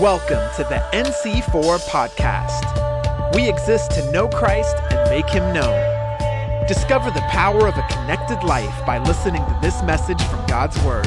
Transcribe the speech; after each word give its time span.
Welcome 0.00 0.48
to 0.54 0.62
the 0.62 0.80
NC4 0.92 1.80
podcast. 1.88 3.34
We 3.34 3.48
exist 3.48 3.90
to 3.92 4.12
know 4.12 4.28
Christ 4.28 4.76
and 4.92 5.10
make 5.10 5.28
him 5.28 5.52
known. 5.52 6.68
Discover 6.68 7.10
the 7.10 7.20
power 7.22 7.66
of 7.66 7.76
a 7.76 7.84
connected 7.90 8.44
life 8.44 8.86
by 8.86 8.98
listening 8.98 9.44
to 9.44 9.58
this 9.60 9.82
message 9.82 10.22
from 10.22 10.46
God's 10.46 10.80
Word. 10.84 11.06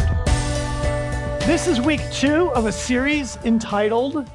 This 1.48 1.68
is 1.68 1.80
week 1.80 2.02
two 2.12 2.52
of 2.52 2.66
a 2.66 2.72
series 2.74 3.38
entitled 3.46 4.30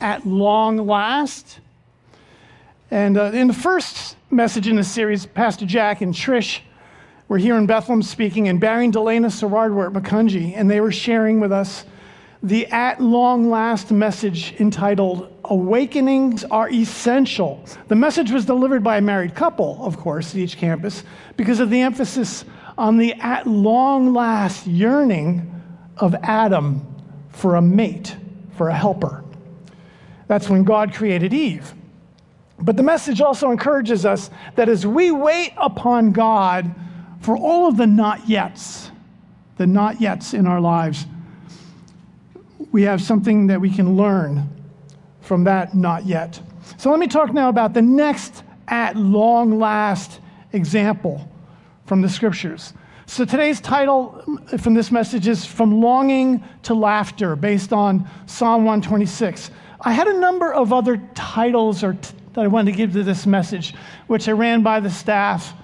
At 0.00 0.24
Long 0.24 0.76
Last. 0.76 1.58
And 2.92 3.18
uh, 3.18 3.32
in 3.34 3.48
the 3.48 3.52
first 3.52 4.16
message 4.30 4.68
in 4.68 4.76
the 4.76 4.84
series, 4.84 5.26
Pastor 5.26 5.66
Jack 5.66 6.02
and 6.02 6.14
Trish 6.14 6.60
were 7.26 7.38
here 7.38 7.56
in 7.56 7.66
Bethlehem 7.66 8.04
speaking, 8.04 8.46
and 8.46 8.60
Barry 8.60 8.84
and 8.84 8.94
Delana 8.94 9.26
Sarard 9.26 9.74
were 9.74 9.88
at 9.88 9.92
Macungie, 9.92 10.52
and 10.54 10.70
they 10.70 10.80
were 10.80 10.92
sharing 10.92 11.40
with 11.40 11.50
us 11.50 11.84
the 12.42 12.66
at 12.68 13.00
long 13.00 13.50
last 13.50 13.90
message 13.90 14.54
entitled 14.60 15.32
Awakenings 15.44 16.44
Are 16.44 16.70
Essential. 16.70 17.64
The 17.88 17.96
message 17.96 18.30
was 18.30 18.44
delivered 18.44 18.84
by 18.84 18.98
a 18.98 19.00
married 19.00 19.34
couple, 19.34 19.78
of 19.84 19.96
course, 19.96 20.30
at 20.30 20.36
each 20.36 20.56
campus, 20.56 21.02
because 21.36 21.58
of 21.58 21.70
the 21.70 21.80
emphasis 21.80 22.44
on 22.76 22.96
the 22.96 23.14
at 23.14 23.46
long 23.46 24.12
last 24.14 24.66
yearning 24.66 25.62
of 25.96 26.14
Adam 26.22 26.86
for 27.30 27.56
a 27.56 27.62
mate, 27.62 28.16
for 28.56 28.68
a 28.68 28.74
helper. 28.74 29.24
That's 30.28 30.48
when 30.48 30.62
God 30.62 30.94
created 30.94 31.34
Eve. 31.34 31.74
But 32.60 32.76
the 32.76 32.82
message 32.82 33.20
also 33.20 33.50
encourages 33.50 34.04
us 34.04 34.30
that 34.54 34.68
as 34.68 34.86
we 34.86 35.10
wait 35.10 35.54
upon 35.56 36.12
God 36.12 36.72
for 37.20 37.36
all 37.36 37.68
of 37.68 37.76
the 37.76 37.86
not 37.86 38.22
yets, 38.22 38.90
the 39.56 39.66
not 39.66 39.96
yets 39.96 40.34
in 40.34 40.46
our 40.46 40.60
lives, 40.60 41.06
we 42.72 42.82
have 42.82 43.02
something 43.02 43.46
that 43.46 43.60
we 43.60 43.70
can 43.70 43.96
learn 43.96 44.48
from 45.20 45.44
that 45.44 45.74
not 45.74 46.06
yet. 46.06 46.40
So 46.76 46.90
let 46.90 46.98
me 46.98 47.06
talk 47.06 47.32
now 47.32 47.48
about 47.48 47.74
the 47.74 47.82
next 47.82 48.42
at 48.68 48.96
long 48.96 49.58
last 49.58 50.20
example 50.52 51.30
from 51.86 52.02
the 52.02 52.08
scriptures. 52.08 52.74
So 53.06 53.24
today's 53.24 53.60
title 53.60 54.22
from 54.58 54.74
this 54.74 54.90
message 54.90 55.28
is 55.28 55.44
From 55.44 55.80
Longing 55.80 56.44
to 56.64 56.74
Laughter, 56.74 57.36
based 57.36 57.72
on 57.72 58.08
Psalm 58.26 58.64
126. 58.64 59.50
I 59.80 59.92
had 59.92 60.08
a 60.08 60.18
number 60.18 60.52
of 60.52 60.72
other 60.72 60.98
titles 61.14 61.82
or 61.82 61.94
t- 61.94 62.14
that 62.34 62.44
I 62.44 62.48
wanted 62.48 62.72
to 62.72 62.76
give 62.76 62.92
to 62.92 63.02
this 63.02 63.26
message, 63.26 63.74
which 64.08 64.28
I 64.28 64.32
ran 64.32 64.62
by 64.62 64.80
the 64.80 64.90
staff, 64.90 65.54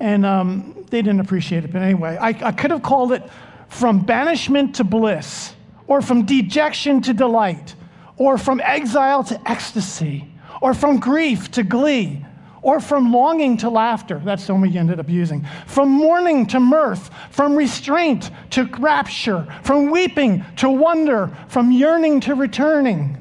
and 0.00 0.24
um, 0.24 0.86
they 0.88 1.02
didn't 1.02 1.20
appreciate 1.20 1.64
it. 1.64 1.72
But 1.72 1.82
anyway, 1.82 2.16
I, 2.18 2.28
I 2.28 2.52
could 2.52 2.70
have 2.70 2.82
called 2.82 3.12
it 3.12 3.22
From 3.68 4.00
Banishment 4.00 4.76
to 4.76 4.84
Bliss 4.84 5.53
or 5.86 6.02
from 6.02 6.24
dejection 6.24 7.00
to 7.02 7.12
delight, 7.12 7.74
or 8.16 8.38
from 8.38 8.60
exile 8.60 9.24
to 9.24 9.50
ecstasy, 9.50 10.30
or 10.60 10.74
from 10.74 10.98
grief 10.98 11.50
to 11.50 11.62
glee, 11.62 12.24
or 12.62 12.80
from 12.80 13.12
longing 13.12 13.58
to 13.58 13.68
laughter. 13.68 14.20
That's 14.24 14.46
the 14.46 14.54
one 14.54 14.62
we 14.62 14.76
ended 14.76 14.98
up 14.98 15.10
using. 15.10 15.46
From 15.66 15.90
mourning 15.90 16.46
to 16.46 16.60
mirth, 16.60 17.10
from 17.30 17.54
restraint 17.54 18.30
to 18.50 18.64
rapture, 18.78 19.46
from 19.62 19.90
weeping 19.90 20.44
to 20.56 20.70
wonder, 20.70 21.36
from 21.48 21.70
yearning 21.70 22.20
to 22.20 22.34
returning. 22.34 23.18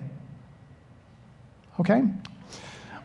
Okay? 1.79 2.03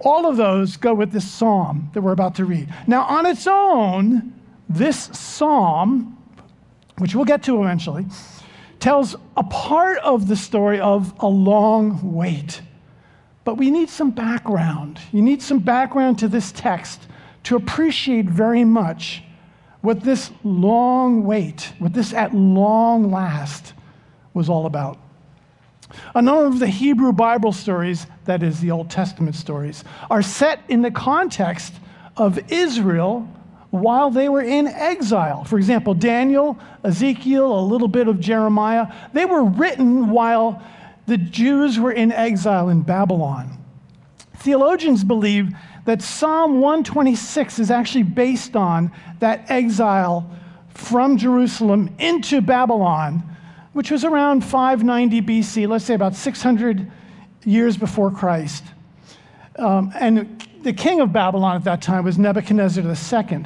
All 0.00 0.26
of 0.26 0.36
those 0.36 0.76
go 0.76 0.94
with 0.94 1.10
this 1.10 1.28
psalm 1.28 1.90
that 1.92 2.02
we're 2.02 2.12
about 2.12 2.36
to 2.36 2.44
read. 2.44 2.72
Now, 2.86 3.02
on 3.02 3.26
its 3.26 3.48
own, 3.48 4.32
this 4.68 5.10
psalm, 5.12 6.16
which 6.98 7.16
we'll 7.16 7.24
get 7.24 7.42
to 7.44 7.60
eventually, 7.60 8.06
tells 8.80 9.16
a 9.36 9.42
part 9.42 9.98
of 9.98 10.28
the 10.28 10.36
story 10.36 10.80
of 10.80 11.12
a 11.20 11.26
long 11.26 12.14
wait. 12.14 12.62
But 13.44 13.56
we 13.56 13.70
need 13.70 13.88
some 13.88 14.10
background. 14.10 15.00
You 15.12 15.22
need 15.22 15.42
some 15.42 15.58
background 15.58 16.18
to 16.20 16.28
this 16.28 16.52
text 16.52 17.06
to 17.44 17.56
appreciate 17.56 18.26
very 18.26 18.64
much 18.64 19.22
what 19.80 20.02
this 20.02 20.30
long 20.44 21.24
wait, 21.24 21.72
what 21.78 21.92
this 21.92 22.12
at 22.12 22.34
long 22.34 23.10
last 23.10 23.72
was 24.34 24.48
all 24.48 24.66
about. 24.66 24.98
A 26.14 26.20
number 26.20 26.44
of 26.44 26.58
the 26.58 26.66
Hebrew 26.66 27.12
Bible 27.12 27.52
stories, 27.52 28.06
that 28.26 28.42
is, 28.42 28.60
the 28.60 28.70
Old 28.70 28.90
Testament 28.90 29.34
stories, 29.34 29.84
are 30.10 30.20
set 30.20 30.60
in 30.68 30.82
the 30.82 30.90
context 30.90 31.74
of 32.16 32.38
Israel 32.52 33.28
while 33.70 34.10
they 34.10 34.28
were 34.28 34.42
in 34.42 34.66
exile. 34.66 35.44
For 35.44 35.58
example, 35.58 35.94
Daniel, 35.94 36.58
Ezekiel, 36.84 37.58
a 37.58 37.60
little 37.60 37.88
bit 37.88 38.08
of 38.08 38.18
Jeremiah, 38.18 38.92
they 39.12 39.24
were 39.24 39.44
written 39.44 40.10
while 40.10 40.62
the 41.06 41.18
Jews 41.18 41.78
were 41.78 41.92
in 41.92 42.12
exile 42.12 42.68
in 42.68 42.82
Babylon. 42.82 43.58
Theologians 44.36 45.04
believe 45.04 45.50
that 45.84 46.02
Psalm 46.02 46.60
126 46.60 47.58
is 47.58 47.70
actually 47.70 48.04
based 48.04 48.56
on 48.56 48.92
that 49.20 49.50
exile 49.50 50.30
from 50.68 51.16
Jerusalem 51.16 51.94
into 51.98 52.40
Babylon, 52.40 53.22
which 53.72 53.90
was 53.90 54.04
around 54.04 54.44
590 54.44 55.22
BC, 55.22 55.68
let's 55.68 55.84
say 55.84 55.94
about 55.94 56.14
600 56.14 56.90
years 57.44 57.76
before 57.76 58.10
Christ. 58.10 58.64
Um, 59.56 59.92
and 59.98 60.46
the 60.62 60.72
king 60.72 61.00
of 61.00 61.12
Babylon 61.12 61.56
at 61.56 61.64
that 61.64 61.82
time 61.82 62.04
was 62.04 62.18
Nebuchadnezzar 62.18 62.84
II. 62.84 63.44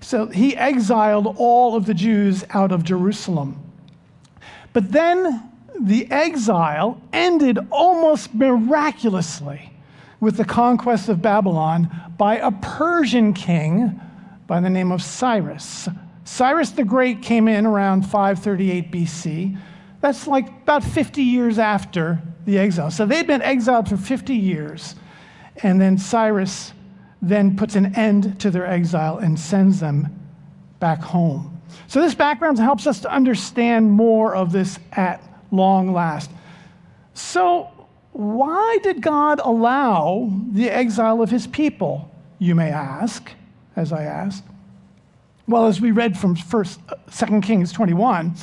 So 0.00 0.26
he 0.26 0.56
exiled 0.56 1.34
all 1.36 1.74
of 1.74 1.86
the 1.86 1.94
Jews 1.94 2.44
out 2.50 2.72
of 2.72 2.84
Jerusalem. 2.84 3.60
But 4.72 4.92
then 4.92 5.50
the 5.80 6.10
exile 6.10 7.00
ended 7.12 7.58
almost 7.70 8.34
miraculously 8.34 9.72
with 10.20 10.36
the 10.36 10.44
conquest 10.44 11.08
of 11.08 11.20
Babylon 11.20 11.90
by 12.16 12.36
a 12.36 12.50
Persian 12.50 13.32
king 13.32 14.00
by 14.46 14.60
the 14.60 14.70
name 14.70 14.92
of 14.92 15.02
Cyrus. 15.02 15.88
Cyrus 16.24 16.70
the 16.70 16.84
Great 16.84 17.22
came 17.22 17.48
in 17.48 17.66
around 17.66 18.02
538 18.02 18.90
BC. 18.90 19.58
That's 20.00 20.26
like 20.26 20.48
about 20.48 20.84
50 20.84 21.22
years 21.22 21.58
after 21.58 22.20
the 22.44 22.58
exile. 22.58 22.90
So 22.90 23.06
they'd 23.06 23.26
been 23.26 23.42
exiled 23.42 23.88
for 23.88 23.96
50 23.96 24.34
years. 24.34 24.94
And 25.62 25.80
then 25.80 25.98
Cyrus 25.98 26.72
then 27.22 27.56
puts 27.56 27.76
an 27.76 27.94
end 27.94 28.38
to 28.40 28.50
their 28.50 28.66
exile 28.66 29.18
and 29.18 29.38
sends 29.38 29.80
them 29.80 30.14
back 30.80 31.00
home. 31.00 31.60
So, 31.88 32.00
this 32.00 32.14
background 32.14 32.58
helps 32.58 32.86
us 32.86 33.00
to 33.00 33.12
understand 33.12 33.90
more 33.90 34.34
of 34.34 34.52
this 34.52 34.78
at 34.92 35.22
long 35.50 35.92
last. 35.92 36.30
So, 37.14 37.70
why 38.12 38.78
did 38.82 39.02
God 39.02 39.40
allow 39.42 40.30
the 40.52 40.70
exile 40.70 41.22
of 41.22 41.30
his 41.30 41.46
people, 41.46 42.10
you 42.38 42.54
may 42.54 42.70
ask, 42.70 43.30
as 43.74 43.92
I 43.92 44.04
asked? 44.04 44.44
Well, 45.48 45.66
as 45.66 45.80
we 45.80 45.90
read 45.90 46.18
from 46.18 46.34
first, 46.34 46.80
2 47.14 47.40
Kings 47.40 47.72
21, 47.72 48.34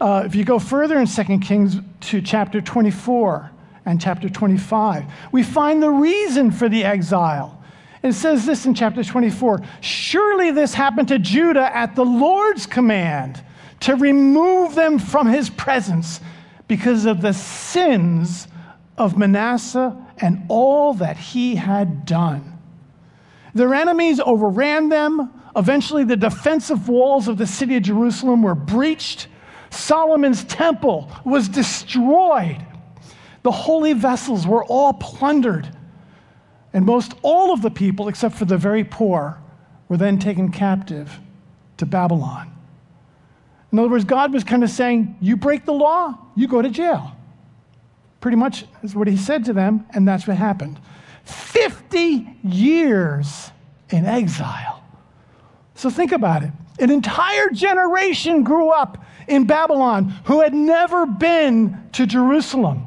uh, 0.00 0.22
if 0.24 0.34
you 0.34 0.44
go 0.44 0.58
further 0.58 0.98
in 0.98 1.06
2 1.06 1.38
Kings 1.40 1.76
to 2.00 2.22
chapter 2.22 2.60
24, 2.60 3.50
and 3.86 4.00
chapter 4.00 4.28
25. 4.28 5.04
We 5.32 5.42
find 5.42 5.82
the 5.82 5.90
reason 5.90 6.50
for 6.50 6.68
the 6.68 6.84
exile. 6.84 7.62
It 8.02 8.12
says 8.12 8.46
this 8.46 8.66
in 8.66 8.74
chapter 8.74 9.04
24 9.04 9.60
Surely 9.80 10.50
this 10.50 10.74
happened 10.74 11.08
to 11.08 11.18
Judah 11.18 11.74
at 11.74 11.94
the 11.94 12.04
Lord's 12.04 12.66
command 12.66 13.42
to 13.80 13.96
remove 13.96 14.74
them 14.74 14.98
from 14.98 15.26
his 15.26 15.50
presence 15.50 16.20
because 16.68 17.04
of 17.04 17.20
the 17.20 17.32
sins 17.32 18.48
of 18.96 19.16
Manasseh 19.16 19.96
and 20.18 20.44
all 20.48 20.94
that 20.94 21.16
he 21.16 21.56
had 21.56 22.04
done. 22.04 22.58
Their 23.54 23.74
enemies 23.74 24.20
overran 24.20 24.88
them. 24.88 25.30
Eventually, 25.56 26.04
the 26.04 26.16
defensive 26.16 26.88
walls 26.88 27.26
of 27.26 27.38
the 27.38 27.46
city 27.46 27.76
of 27.76 27.82
Jerusalem 27.82 28.42
were 28.42 28.54
breached. 28.54 29.26
Solomon's 29.70 30.44
temple 30.44 31.10
was 31.24 31.48
destroyed. 31.48 32.64
The 33.42 33.50
holy 33.50 33.92
vessels 33.92 34.46
were 34.46 34.64
all 34.64 34.92
plundered. 34.92 35.68
And 36.72 36.86
most 36.86 37.14
all 37.22 37.52
of 37.52 37.62
the 37.62 37.70
people, 37.70 38.08
except 38.08 38.34
for 38.34 38.44
the 38.44 38.58
very 38.58 38.84
poor, 38.84 39.38
were 39.88 39.96
then 39.96 40.18
taken 40.18 40.50
captive 40.50 41.18
to 41.78 41.86
Babylon. 41.86 42.54
In 43.72 43.78
other 43.78 43.88
words, 43.88 44.04
God 44.04 44.32
was 44.32 44.44
kind 44.44 44.62
of 44.62 44.70
saying, 44.70 45.16
You 45.20 45.36
break 45.36 45.64
the 45.64 45.72
law, 45.72 46.18
you 46.36 46.48
go 46.48 46.60
to 46.62 46.70
jail. 46.70 47.16
Pretty 48.20 48.36
much 48.36 48.66
is 48.82 48.94
what 48.94 49.08
he 49.08 49.16
said 49.16 49.44
to 49.46 49.52
them, 49.52 49.86
and 49.94 50.06
that's 50.06 50.26
what 50.26 50.36
happened. 50.36 50.78
50 51.24 52.36
years 52.44 53.50
in 53.90 54.04
exile. 54.04 54.82
So 55.74 55.88
think 55.88 56.12
about 56.12 56.42
it. 56.42 56.50
An 56.78 56.90
entire 56.90 57.48
generation 57.50 58.42
grew 58.42 58.70
up 58.70 59.02
in 59.28 59.46
Babylon 59.46 60.10
who 60.24 60.40
had 60.40 60.52
never 60.52 61.06
been 61.06 61.88
to 61.92 62.06
Jerusalem 62.06 62.86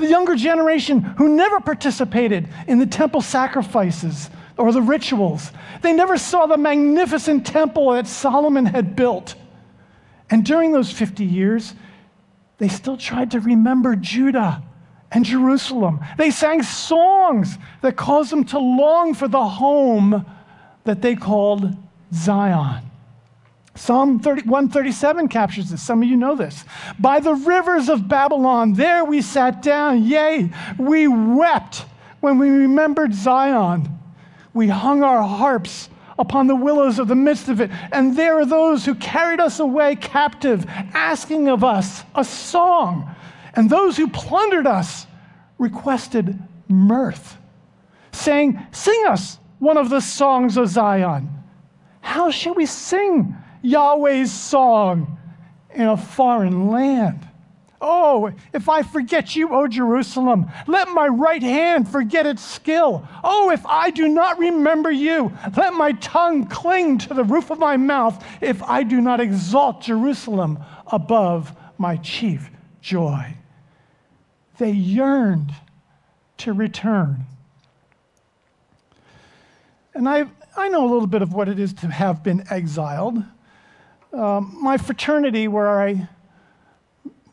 the 0.00 0.08
younger 0.08 0.34
generation 0.34 1.00
who 1.00 1.28
never 1.28 1.60
participated 1.60 2.48
in 2.66 2.78
the 2.78 2.86
temple 2.86 3.20
sacrifices 3.20 4.30
or 4.56 4.72
the 4.72 4.82
rituals. 4.82 5.52
They 5.82 5.92
never 5.92 6.18
saw 6.18 6.46
the 6.46 6.56
magnificent 6.56 7.46
temple 7.46 7.92
that 7.92 8.06
Solomon 8.06 8.66
had 8.66 8.96
built. 8.96 9.34
And 10.28 10.44
during 10.44 10.72
those 10.72 10.90
50 10.92 11.24
years, 11.24 11.74
they 12.58 12.68
still 12.68 12.96
tried 12.96 13.30
to 13.32 13.40
remember 13.40 13.96
Judah 13.96 14.62
and 15.10 15.24
Jerusalem. 15.24 16.00
They 16.18 16.30
sang 16.30 16.62
songs 16.62 17.56
that 17.82 17.96
caused 17.96 18.30
them 18.30 18.44
to 18.46 18.58
long 18.58 19.14
for 19.14 19.28
the 19.28 19.44
home 19.44 20.26
that 20.84 21.02
they 21.02 21.16
called 21.16 21.76
Zion. 22.12 22.89
Psalm 23.74 24.18
30, 24.18 24.42
137 24.42 25.28
captures 25.28 25.70
this. 25.70 25.82
Some 25.82 26.02
of 26.02 26.08
you 26.08 26.16
know 26.16 26.34
this. 26.34 26.64
By 26.98 27.20
the 27.20 27.34
rivers 27.34 27.88
of 27.88 28.08
Babylon, 28.08 28.72
there 28.74 29.04
we 29.04 29.22
sat 29.22 29.62
down. 29.62 30.04
Yea, 30.04 30.50
we 30.78 31.06
wept 31.08 31.86
when 32.20 32.38
we 32.38 32.50
remembered 32.50 33.14
Zion. 33.14 33.88
We 34.52 34.68
hung 34.68 35.02
our 35.02 35.22
harps 35.22 35.88
upon 36.18 36.46
the 36.46 36.56
willows 36.56 36.98
of 36.98 37.08
the 37.08 37.14
midst 37.14 37.48
of 37.48 37.60
it. 37.60 37.70
And 37.92 38.16
there 38.16 38.38
are 38.38 38.44
those 38.44 38.84
who 38.84 38.94
carried 38.96 39.40
us 39.40 39.60
away 39.60 39.96
captive, 39.96 40.66
asking 40.92 41.48
of 41.48 41.64
us 41.64 42.02
a 42.14 42.24
song. 42.24 43.14
And 43.54 43.70
those 43.70 43.96
who 43.96 44.08
plundered 44.08 44.66
us 44.66 45.06
requested 45.58 46.38
mirth, 46.68 47.38
saying, 48.12 48.60
Sing 48.72 49.04
us 49.06 49.38
one 49.58 49.76
of 49.76 49.90
the 49.90 50.00
songs 50.00 50.56
of 50.56 50.68
Zion. 50.68 51.28
How 52.00 52.30
shall 52.30 52.54
we 52.54 52.66
sing 52.66 53.36
Yahweh's 53.62 54.32
song 54.32 55.18
in 55.74 55.86
a 55.86 55.96
foreign 55.96 56.68
land? 56.68 57.26
Oh, 57.82 58.30
if 58.52 58.68
I 58.68 58.82
forget 58.82 59.34
you, 59.34 59.54
O 59.54 59.66
Jerusalem, 59.66 60.50
let 60.66 60.90
my 60.90 61.06
right 61.06 61.42
hand 61.42 61.88
forget 61.88 62.26
its 62.26 62.44
skill. 62.44 63.08
Oh, 63.24 63.50
if 63.50 63.64
I 63.64 63.90
do 63.90 64.06
not 64.06 64.38
remember 64.38 64.90
you, 64.90 65.32
let 65.56 65.72
my 65.72 65.92
tongue 65.92 66.46
cling 66.46 66.98
to 66.98 67.14
the 67.14 67.24
roof 67.24 67.50
of 67.50 67.58
my 67.58 67.78
mouth 67.78 68.22
if 68.42 68.62
I 68.62 68.82
do 68.82 69.00
not 69.00 69.18
exalt 69.18 69.80
Jerusalem 69.80 70.58
above 70.92 71.56
my 71.78 71.96
chief 71.96 72.50
joy. 72.82 73.34
They 74.58 74.72
yearned 74.72 75.52
to 76.38 76.52
return. 76.52 77.24
And 79.94 80.06
I, 80.06 80.26
I 80.54 80.68
know 80.68 80.84
a 80.84 80.90
little 80.92 81.06
bit 81.06 81.22
of 81.22 81.32
what 81.32 81.48
it 81.48 81.58
is 81.58 81.72
to 81.74 81.86
have 81.86 82.22
been 82.22 82.44
exiled. 82.50 83.22
Um, 84.12 84.56
my 84.60 84.76
fraternity, 84.76 85.46
where 85.46 85.80
I 85.80 86.08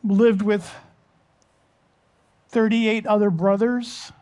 lived 0.04 0.42
with 0.42 0.72
38 2.50 3.06
other 3.06 3.30
brothers 3.30 4.12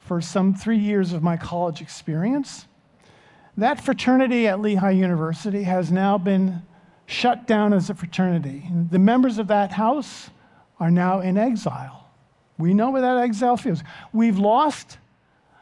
for 0.00 0.20
some 0.20 0.54
three 0.54 0.78
years 0.78 1.12
of 1.12 1.22
my 1.22 1.36
college 1.36 1.80
experience. 1.80 2.66
That 3.56 3.80
fraternity 3.80 4.48
at 4.48 4.60
Lehigh 4.60 4.90
University 4.90 5.62
has 5.62 5.92
now 5.92 6.18
been 6.18 6.62
shut 7.06 7.46
down 7.46 7.72
as 7.72 7.88
a 7.88 7.94
fraternity. 7.94 8.68
The 8.90 8.98
members 8.98 9.38
of 9.38 9.46
that 9.48 9.72
house 9.72 10.30
are 10.80 10.90
now 10.90 11.20
in 11.20 11.38
exile. 11.38 12.10
We 12.58 12.74
know 12.74 12.90
what 12.90 13.02
that 13.02 13.18
exile 13.18 13.56
feels. 13.56 13.82
We've 14.12 14.38
lost 14.38 14.98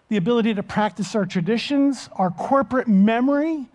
the 0.08 0.17
ability 0.17 0.55
to 0.55 0.62
practice 0.62 1.14
our 1.14 1.26
traditions, 1.26 2.08
our 2.17 2.31
corporate 2.31 2.88
memory 2.88 3.69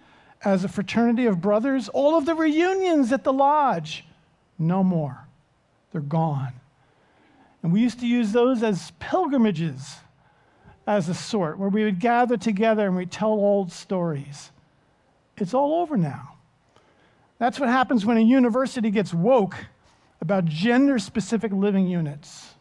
as 0.44 0.64
a 0.64 0.68
fraternity 0.68 1.26
of 1.26 1.42
brothers, 1.42 1.90
all 1.90 2.18
of 2.18 2.26
the 2.26 2.36
reunions 2.36 3.12
at 3.12 3.24
the 3.24 3.34
lodge, 3.34 4.06
no 4.60 4.84
more. 4.84 5.28
They're 5.92 6.02
gone. 6.02 6.54
And 7.64 7.74
we 7.74 7.82
used 7.82 8.00
to 8.02 8.08
use 8.08 8.32
those 8.32 8.64
as 8.64 8.92
pilgrimages 9.00 9.98
as 10.86 11.10
a 11.10 11.14
sort, 11.14 11.58
where 11.58 11.70
we 11.70 11.84
would 11.84 12.00
gather 12.00 12.38
together 12.38 12.88
and 12.88 12.96
we'd 12.96 13.12
tell 13.12 13.32
old 13.32 13.72
stories. 13.72 14.52
It's 15.38 15.54
all 15.54 15.82
over 15.82 15.98
now. 15.98 16.36
That's 17.40 17.60
what 17.60 17.70
happens 17.70 18.06
when 18.06 18.18
a 18.18 18.22
university 18.22 18.90
gets 18.90 19.14
woke 19.14 19.56
about 20.22 20.46
gender 20.46 20.98
specific 20.98 21.52
living 21.52 21.88
units. 21.88 22.56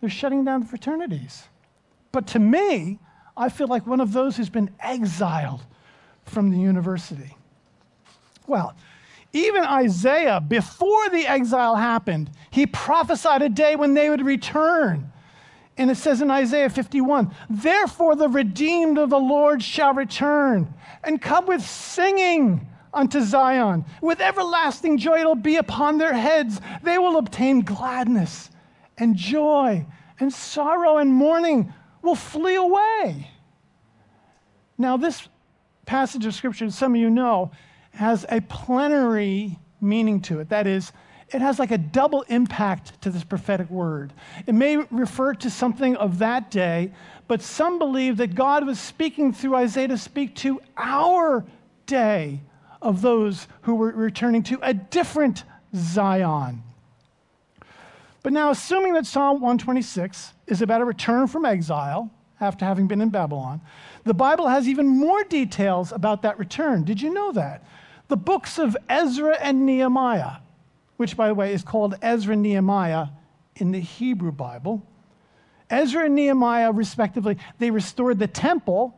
They're 0.00 0.10
shutting 0.10 0.44
down 0.44 0.60
the 0.60 0.66
fraternities. 0.66 1.44
But 2.12 2.26
to 2.28 2.38
me, 2.38 2.98
I 3.36 3.48
feel 3.48 3.68
like 3.68 3.86
one 3.86 4.00
of 4.00 4.12
those 4.12 4.36
who's 4.36 4.48
been 4.48 4.70
exiled 4.80 5.64
from 6.30 6.50
the 6.50 6.58
university. 6.58 7.36
Well, 8.46 8.74
even 9.32 9.64
Isaiah, 9.64 10.40
before 10.40 11.08
the 11.10 11.26
exile 11.26 11.76
happened, 11.76 12.30
he 12.50 12.66
prophesied 12.66 13.42
a 13.42 13.48
day 13.48 13.76
when 13.76 13.94
they 13.94 14.10
would 14.10 14.24
return. 14.24 15.12
And 15.76 15.90
it 15.90 15.96
says 15.96 16.20
in 16.20 16.30
Isaiah 16.30 16.68
51 16.68 17.34
Therefore 17.48 18.16
the 18.16 18.28
redeemed 18.28 18.98
of 18.98 19.10
the 19.10 19.18
Lord 19.18 19.62
shall 19.62 19.94
return 19.94 20.72
and 21.04 21.22
come 21.22 21.46
with 21.46 21.62
singing 21.62 22.66
unto 22.92 23.20
Zion. 23.20 23.84
With 24.02 24.20
everlasting 24.20 24.98
joy 24.98 25.20
it'll 25.20 25.36
be 25.36 25.56
upon 25.56 25.98
their 25.98 26.12
heads. 26.12 26.60
They 26.82 26.98
will 26.98 27.16
obtain 27.16 27.60
gladness 27.60 28.50
and 28.98 29.16
joy, 29.16 29.86
and 30.18 30.32
sorrow 30.32 30.98
and 30.98 31.12
mourning 31.12 31.72
will 32.02 32.14
flee 32.14 32.56
away. 32.56 33.30
Now, 34.76 34.96
this 34.96 35.28
passage 35.90 36.24
of 36.24 36.32
scripture, 36.32 36.70
some 36.70 36.94
of 36.94 37.00
you 37.00 37.10
know, 37.10 37.50
has 37.90 38.24
a 38.28 38.40
plenary 38.42 39.58
meaning 39.80 40.20
to 40.20 40.38
it. 40.38 40.48
That 40.48 40.68
is, 40.68 40.92
it 41.30 41.40
has 41.40 41.58
like 41.58 41.72
a 41.72 41.78
double 41.78 42.22
impact 42.28 43.02
to 43.02 43.10
this 43.10 43.24
prophetic 43.24 43.68
word. 43.68 44.12
It 44.46 44.54
may 44.54 44.76
refer 44.76 45.34
to 45.34 45.50
something 45.50 45.96
of 45.96 46.20
that 46.20 46.48
day, 46.48 46.92
but 47.26 47.42
some 47.42 47.80
believe 47.80 48.18
that 48.18 48.36
God 48.36 48.64
was 48.64 48.78
speaking 48.78 49.32
through 49.32 49.56
Isaiah 49.56 49.88
to 49.88 49.98
speak 49.98 50.36
to 50.36 50.60
our 50.76 51.44
day 51.86 52.38
of 52.80 53.02
those 53.02 53.48
who 53.62 53.74
were 53.74 53.90
returning 53.90 54.44
to 54.44 54.60
a 54.62 54.72
different 54.72 55.42
Zion. 55.74 56.62
But 58.22 58.32
now, 58.32 58.50
assuming 58.50 58.94
that 58.94 59.06
Psalm 59.06 59.40
126 59.40 60.34
is 60.46 60.62
about 60.62 60.82
a 60.82 60.84
return 60.84 61.26
from 61.26 61.44
exile 61.44 62.12
after 62.40 62.64
having 62.64 62.86
been 62.86 63.00
in 63.00 63.10
Babylon, 63.10 63.60
the 64.04 64.14
Bible 64.14 64.48
has 64.48 64.68
even 64.68 64.88
more 64.88 65.24
details 65.24 65.92
about 65.92 66.22
that 66.22 66.38
return. 66.38 66.84
Did 66.84 67.00
you 67.00 67.12
know 67.12 67.32
that? 67.32 67.64
the 68.10 68.16
books 68.16 68.58
of 68.58 68.76
Ezra 68.88 69.38
and 69.40 69.64
Nehemiah, 69.64 70.38
which, 70.98 71.16
by 71.16 71.28
the 71.28 71.34
way, 71.34 71.54
is 71.54 71.62
called 71.62 71.94
Ezra 72.02 72.34
and 72.34 72.42
Nehemiah 72.42 73.06
in 73.56 73.70
the 73.70 73.80
Hebrew 73.80 74.32
Bible. 74.32 74.84
Ezra 75.70 76.06
and 76.06 76.16
Nehemiah, 76.16 76.72
respectively, 76.72 77.38
they 77.58 77.70
restored 77.70 78.18
the 78.18 78.26
temple 78.26 78.96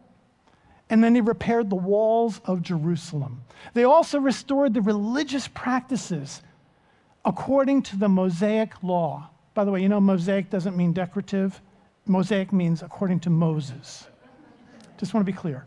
and 0.88 1.04
then 1.04 1.12
they 1.12 1.20
repaired 1.20 1.68
the 1.70 1.76
walls 1.76 2.40
of 2.46 2.62
Jerusalem. 2.62 3.44
They 3.74 3.84
also 3.84 4.18
restored 4.18 4.74
the 4.74 4.80
religious 4.80 5.46
practices 5.46 6.42
according 7.24 7.82
to 7.82 7.96
the 7.96 8.08
Mosaic 8.08 8.82
law. 8.82 9.28
By 9.54 9.64
the 9.64 9.70
way, 9.70 9.82
you 9.82 9.88
know, 9.90 10.00
Mosaic 10.00 10.48
doesn't 10.48 10.76
mean 10.76 10.92
decorative, 10.92 11.60
Mosaic 12.06 12.52
means 12.52 12.82
according 12.82 13.20
to 13.20 13.30
Moses. 13.30 14.06
Just 14.98 15.14
want 15.14 15.26
to 15.26 15.32
be 15.32 15.36
clear. 15.36 15.66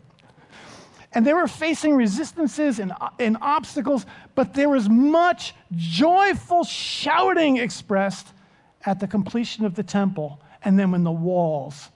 And 1.12 1.26
they 1.26 1.32
were 1.32 1.48
facing 1.48 1.94
resistances 1.94 2.78
and, 2.78 2.92
and 3.18 3.38
obstacles, 3.40 4.04
but 4.34 4.52
there 4.52 4.68
was 4.68 4.88
much 4.88 5.54
joyful 5.74 6.64
shouting 6.64 7.56
expressed 7.56 8.28
at 8.84 9.00
the 9.00 9.06
completion 9.06 9.64
of 9.64 9.74
the 9.74 9.82
temple 9.82 10.40
and 10.62 10.78
then 10.78 10.90
when 10.90 11.04
the 11.04 11.12
walls 11.12 11.90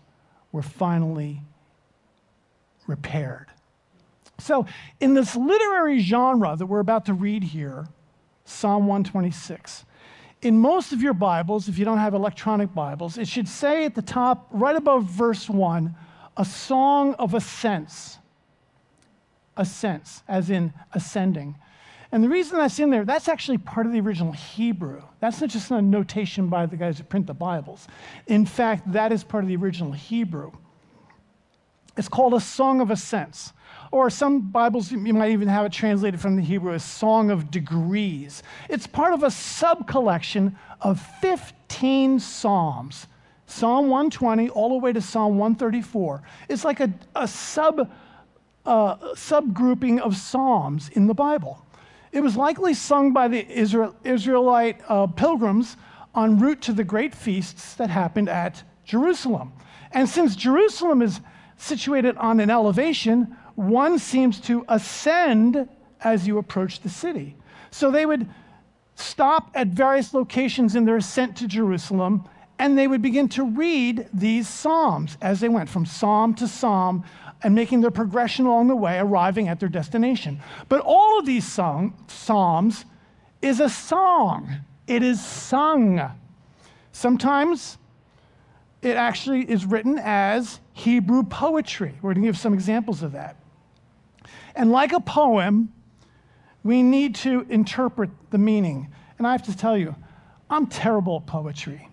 were 0.53 0.63
finally 0.63 1.43
repaired. 2.87 3.47
So, 4.39 4.67
in 5.01 5.15
this 5.15 5.37
literary 5.37 6.01
genre 6.01 6.57
that 6.57 6.67
we're 6.67 6.81
about 6.81 7.05
to 7.07 7.15
read 7.15 7.45
here, 7.45 7.87
Psalm 8.45 8.87
126, 8.87 9.85
in 10.43 10.59
most 10.59 10.93
of 10.93 11.03
your 11.03 11.15
Bibles, 11.15 11.69
if 11.69 11.79
you 11.79 11.85
don't 11.85 11.99
have 11.99 12.15
electronic 12.15 12.75
Bibles, 12.75 13.19
it 13.19 13.29
should 13.29 13.49
say 13.49 13.85
at 13.85 13.95
the 13.95 14.03
top, 14.03 14.49
right 14.51 14.77
above 14.77 15.05
verse 15.05 15.49
1, 15.49 15.95
a 16.37 16.45
song 16.45 17.15
of 17.15 17.35
ascents 17.35 18.19
ascents, 19.61 20.23
as 20.27 20.51
in 20.51 20.73
ascending. 20.95 21.55
And 22.13 22.25
the 22.25 22.29
reason 22.29 22.59
that's 22.59 22.81
in 22.81 22.91
there, 22.91 23.05
that's 23.05 23.29
actually 23.29 23.59
part 23.59 23.87
of 23.87 23.93
the 23.93 24.01
original 24.01 24.33
Hebrew. 24.33 25.03
That's 25.21 25.41
not 25.41 25.51
just 25.51 25.71
a 25.71 25.81
notation 25.81 26.49
by 26.49 26.67
the 26.67 26.77
guys 26.77 26.99
who 26.99 27.05
print 27.05 27.27
the 27.29 27.35
Bibles. 27.35 27.87
In 28.27 28.47
fact, 28.47 28.91
that 28.93 29.13
is 29.13 29.23
part 29.23 29.45
of 29.45 29.49
the 29.49 29.57
original 29.57 29.93
Hebrew. 29.93 30.51
It's 31.97 32.09
called 32.09 32.35
a 32.35 32.41
Song 32.41 32.81
of 32.81 32.91
Ascents. 32.91 33.53
Or 33.93 34.09
some 34.09 34.41
Bibles, 34.53 34.93
you 34.93 34.99
might 34.99 35.33
even 35.33 35.49
have 35.49 35.67
it 35.67 35.73
translated 35.73 36.21
from 36.21 36.37
the 36.37 36.43
Hebrew 36.43 36.75
as 36.75 36.85
Song 36.85 37.31
of 37.31 37.51
Degrees. 37.51 38.43
It's 38.69 38.87
part 38.87 39.13
of 39.13 39.25
a 39.25 39.31
sub 39.31 39.89
collection 39.89 40.57
of 40.81 41.01
15 41.21 42.21
Psalms. 42.21 43.09
Psalm 43.47 43.89
120 43.89 44.49
all 44.51 44.69
the 44.69 44.77
way 44.77 44.93
to 44.93 45.01
Psalm 45.01 45.39
134. 45.39 46.23
It's 46.49 46.65
like 46.65 46.79
a, 46.79 46.93
a 47.17 47.27
sub 47.27 47.91
uh, 48.65 48.97
subgrouping 49.15 49.99
of 50.01 50.17
psalms 50.17 50.91
in 50.91 51.09
the 51.09 51.15
Bible. 51.15 51.65
It 52.13 52.21
was 52.21 52.37
likely 52.37 52.75
sung 52.75 53.13
by 53.13 53.27
the 53.27 53.49
Israel, 53.49 53.97
Israelite 54.05 54.81
uh, 54.89 55.09
pilgrims 55.09 55.77
en 56.17 56.39
route 56.39 56.61
to 56.63 56.73
the 56.73 56.85
great 56.85 57.15
feasts 57.15 57.75
that 57.75 57.91
happened 57.91 58.29
at 58.29 58.63
Jerusalem. 58.85 59.53
And 59.91 60.09
since 60.09 60.37
Jerusalem 60.37 61.03
is 61.03 61.21
situated 61.57 62.17
on 62.17 62.39
an 62.39 62.51
elevation, 62.51 63.37
one 63.61 63.99
seems 63.99 64.41
to 64.41 64.65
ascend 64.69 65.69
as 66.03 66.27
you 66.27 66.39
approach 66.39 66.81
the 66.81 66.89
city. 66.89 67.37
So 67.71 67.91
they 67.91 68.07
would 68.07 68.29
stop 68.95 69.51
at 69.55 69.69
various 69.69 70.15
locations 70.15 70.77
in 70.77 70.85
their 70.85 70.97
ascent 70.97 71.37
to 71.39 71.47
Jerusalem 71.47 72.29
and 72.59 72.77
they 72.77 72.87
would 72.87 73.01
begin 73.01 73.27
to 73.27 73.45
read 73.45 74.07
these 74.13 74.47
psalms 74.47 75.17
as 75.23 75.41
they 75.41 75.49
went 75.49 75.69
from 75.69 75.87
psalm 75.87 76.35
to 76.35 76.47
psalm 76.47 77.05
and 77.43 77.55
making 77.55 77.81
their 77.81 77.91
progression 77.91 78.45
along 78.45 78.69
the 78.69 78.77
way, 78.77 78.99
arriving 78.99 79.49
at 79.49 79.59
their 79.59 79.69
destination. 79.69 80.39
But 80.69 80.83
all 80.85 81.19
of 81.19 81.25
these 81.25 81.51
song, 81.51 81.95
psalms 82.07 82.85
is 83.41 83.61
a 83.61 83.71
song, 83.71 84.57
it 84.87 85.03
is 85.03 85.25
sung. 85.25 86.03
Sometimes 86.93 87.79
it 88.83 88.97
actually 88.97 89.51
is 89.51 89.65
written 89.65 89.99
as 89.99 90.61
Hebrew 90.75 91.23
poetry. 91.23 91.95
We're 92.03 92.13
going 92.13 92.25
to 92.25 92.29
give 92.29 92.37
some 92.37 92.53
examples 92.53 93.03
of 93.03 93.13
that. 93.13 93.40
And 94.55 94.71
like 94.71 94.93
a 94.93 95.01
poem, 95.01 95.73
we 96.63 96.83
need 96.83 97.15
to 97.17 97.47
interpret 97.49 98.11
the 98.31 98.39
meaning. 98.39 98.89
And 99.19 99.27
I 99.27 99.33
have 99.33 99.45
to 99.45 99.57
tell 99.57 99.77
you, 99.77 99.95
I'm 100.49 100.67
terrible 100.67 101.17
at 101.17 101.27
poetry. 101.27 101.89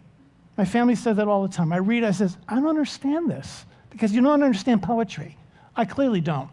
My 0.57 0.65
family 0.65 0.95
says 0.95 1.17
that 1.17 1.27
all 1.27 1.43
the 1.43 1.53
time. 1.53 1.71
I 1.71 1.77
read, 1.77 2.03
I 2.03 2.11
says, 2.11 2.37
I 2.47 2.55
don't 2.55 2.67
understand 2.67 3.29
this 3.29 3.65
because 3.89 4.11
you 4.11 4.21
don't 4.21 4.43
understand 4.43 4.81
poetry. 4.81 5.37
I 5.75 5.85
clearly 5.85 6.21
don't. 6.21 6.49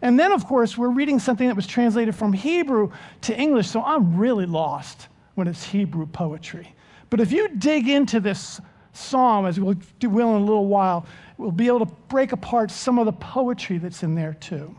And 0.00 0.18
then, 0.18 0.30
of 0.30 0.46
course, 0.46 0.78
we're 0.78 0.90
reading 0.90 1.18
something 1.18 1.48
that 1.48 1.56
was 1.56 1.66
translated 1.66 2.14
from 2.14 2.32
Hebrew 2.32 2.92
to 3.22 3.36
English, 3.36 3.68
so 3.68 3.82
I'm 3.82 4.16
really 4.16 4.46
lost 4.46 5.08
when 5.34 5.48
it's 5.48 5.64
Hebrew 5.64 6.06
poetry. 6.06 6.74
But 7.10 7.20
if 7.20 7.32
you 7.32 7.48
dig 7.48 7.88
into 7.88 8.20
this 8.20 8.60
psalm, 8.92 9.46
as 9.46 9.58
we'll 9.58 9.76
do 9.98 10.18
in 10.18 10.26
a 10.26 10.38
little 10.38 10.66
while, 10.66 11.06
we'll 11.36 11.50
be 11.50 11.66
able 11.66 11.84
to 11.84 11.92
break 12.08 12.32
apart 12.32 12.70
some 12.70 12.98
of 12.98 13.06
the 13.06 13.12
poetry 13.12 13.78
that's 13.78 14.02
in 14.02 14.14
there 14.14 14.34
too. 14.34 14.76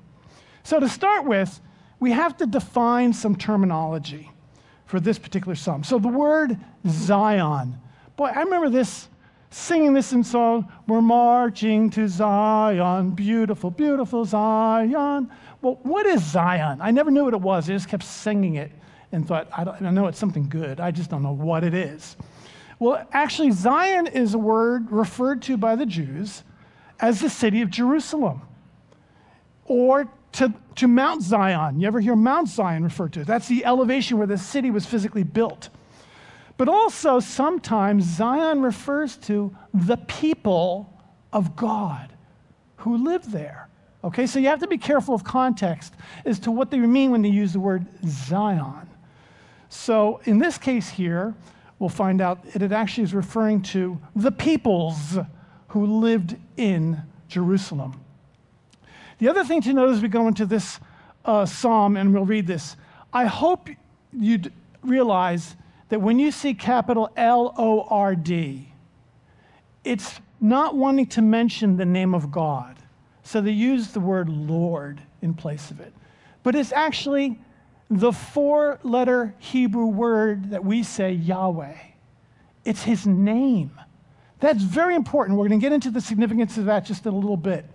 So, 0.69 0.79
to 0.79 0.87
start 0.87 1.25
with, 1.25 1.59
we 1.99 2.11
have 2.11 2.37
to 2.37 2.45
define 2.45 3.11
some 3.11 3.35
terminology 3.35 4.29
for 4.85 4.99
this 4.99 5.17
particular 5.17 5.55
psalm. 5.55 5.83
So, 5.83 5.97
the 5.97 6.07
word 6.07 6.59
Zion. 6.87 7.75
Boy, 8.15 8.25
I 8.27 8.43
remember 8.43 8.69
this 8.69 9.09
singing 9.49 9.95
this 9.95 10.13
in 10.13 10.23
song. 10.23 10.71
We're 10.85 11.01
marching 11.01 11.89
to 11.89 12.07
Zion, 12.07 13.09
beautiful, 13.15 13.71
beautiful 13.71 14.25
Zion. 14.25 15.31
Well, 15.63 15.79
what 15.81 16.05
is 16.05 16.23
Zion? 16.23 16.81
I 16.81 16.91
never 16.91 17.09
knew 17.09 17.23
what 17.23 17.33
it 17.33 17.41
was. 17.41 17.67
I 17.67 17.73
just 17.73 17.89
kept 17.89 18.03
singing 18.03 18.53
it 18.53 18.71
and 19.11 19.27
thought, 19.27 19.47
I, 19.51 19.63
I 19.63 19.89
know 19.89 20.05
it's 20.05 20.19
something 20.19 20.47
good. 20.49 20.79
I 20.79 20.91
just 20.91 21.09
don't 21.09 21.23
know 21.23 21.31
what 21.31 21.63
it 21.63 21.73
is. 21.73 22.15
Well, 22.77 23.07
actually, 23.11 23.49
Zion 23.49 24.05
is 24.05 24.35
a 24.35 24.37
word 24.37 24.91
referred 24.91 25.41
to 25.41 25.57
by 25.57 25.75
the 25.75 25.87
Jews 25.87 26.43
as 26.99 27.21
the 27.21 27.29
city 27.31 27.63
of 27.63 27.71
Jerusalem 27.71 28.43
or 29.65 30.11
to, 30.33 30.53
to 30.75 30.87
Mount 30.87 31.21
Zion. 31.21 31.79
You 31.79 31.87
ever 31.87 31.99
hear 31.99 32.15
Mount 32.15 32.47
Zion 32.47 32.83
referred 32.83 33.13
to? 33.13 33.25
That's 33.25 33.47
the 33.47 33.65
elevation 33.65 34.17
where 34.17 34.27
the 34.27 34.37
city 34.37 34.71
was 34.71 34.85
physically 34.85 35.23
built. 35.23 35.69
But 36.57 36.67
also, 36.67 37.19
sometimes 37.19 38.03
Zion 38.03 38.61
refers 38.61 39.15
to 39.17 39.55
the 39.73 39.97
people 39.97 40.93
of 41.31 41.55
God 41.55 42.11
who 42.77 42.97
live 42.97 43.31
there. 43.31 43.69
Okay, 44.03 44.27
so 44.27 44.39
you 44.39 44.47
have 44.47 44.59
to 44.59 44.67
be 44.67 44.77
careful 44.77 45.13
of 45.13 45.23
context 45.23 45.93
as 46.25 46.39
to 46.39 46.51
what 46.51 46.71
they 46.71 46.77
mean 46.77 47.11
when 47.11 47.21
they 47.21 47.29
use 47.29 47.53
the 47.53 47.59
word 47.59 47.85
Zion. 48.05 48.89
So 49.69 50.21
in 50.25 50.39
this 50.39 50.57
case 50.57 50.89
here, 50.89 51.35
we'll 51.79 51.89
find 51.89 52.21
out 52.21 52.43
that 52.51 52.61
it 52.61 52.71
actually 52.71 53.03
is 53.03 53.13
referring 53.13 53.61
to 53.61 53.99
the 54.15 54.31
peoples 54.31 55.17
who 55.69 55.85
lived 55.85 56.35
in 56.57 57.01
Jerusalem. 57.27 58.01
The 59.19 59.29
other 59.29 59.43
thing 59.43 59.61
to 59.61 59.73
note 59.73 59.89
as 59.89 60.01
we 60.01 60.07
go 60.07 60.27
into 60.27 60.45
this 60.45 60.79
uh, 61.25 61.45
psalm, 61.45 61.97
and 61.97 62.13
we'll 62.13 62.25
read 62.25 62.47
this, 62.47 62.75
I 63.13 63.25
hope 63.25 63.69
you'd 64.11 64.51
realize 64.81 65.55
that 65.89 66.01
when 66.01 66.19
you 66.19 66.31
see 66.31 66.53
capital 66.53 67.11
L 67.15 67.53
O 67.57 67.81
R 67.89 68.15
D, 68.15 68.71
it's 69.83 70.19
not 70.39 70.75
wanting 70.75 71.07
to 71.07 71.21
mention 71.21 71.77
the 71.77 71.85
name 71.85 72.13
of 72.13 72.31
God. 72.31 72.77
So 73.23 73.41
they 73.41 73.51
use 73.51 73.89
the 73.89 73.99
word 73.99 74.29
Lord 74.29 75.01
in 75.21 75.33
place 75.33 75.69
of 75.69 75.79
it. 75.81 75.93
But 76.43 76.55
it's 76.55 76.71
actually 76.71 77.39
the 77.89 78.11
four 78.11 78.79
letter 78.83 79.35
Hebrew 79.39 79.87
word 79.87 80.51
that 80.51 80.63
we 80.63 80.83
say 80.83 81.11
Yahweh. 81.11 81.75
It's 82.63 82.83
his 82.83 83.05
name. 83.05 83.71
That's 84.39 84.63
very 84.63 84.95
important. 84.95 85.37
We're 85.37 85.49
going 85.49 85.59
to 85.59 85.65
get 85.65 85.73
into 85.73 85.91
the 85.91 85.99
significance 85.99 86.57
of 86.57 86.65
that 86.65 86.85
just 86.85 87.05
in 87.05 87.13
a 87.13 87.17
little 87.17 87.37
bit. 87.37 87.65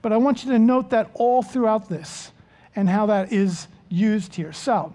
But 0.00 0.12
I 0.12 0.16
want 0.16 0.44
you 0.44 0.52
to 0.52 0.58
note 0.58 0.90
that 0.90 1.10
all 1.14 1.42
throughout 1.42 1.88
this 1.88 2.32
and 2.76 2.88
how 2.88 3.06
that 3.06 3.32
is 3.32 3.66
used 3.88 4.34
here. 4.34 4.52
So, 4.52 4.94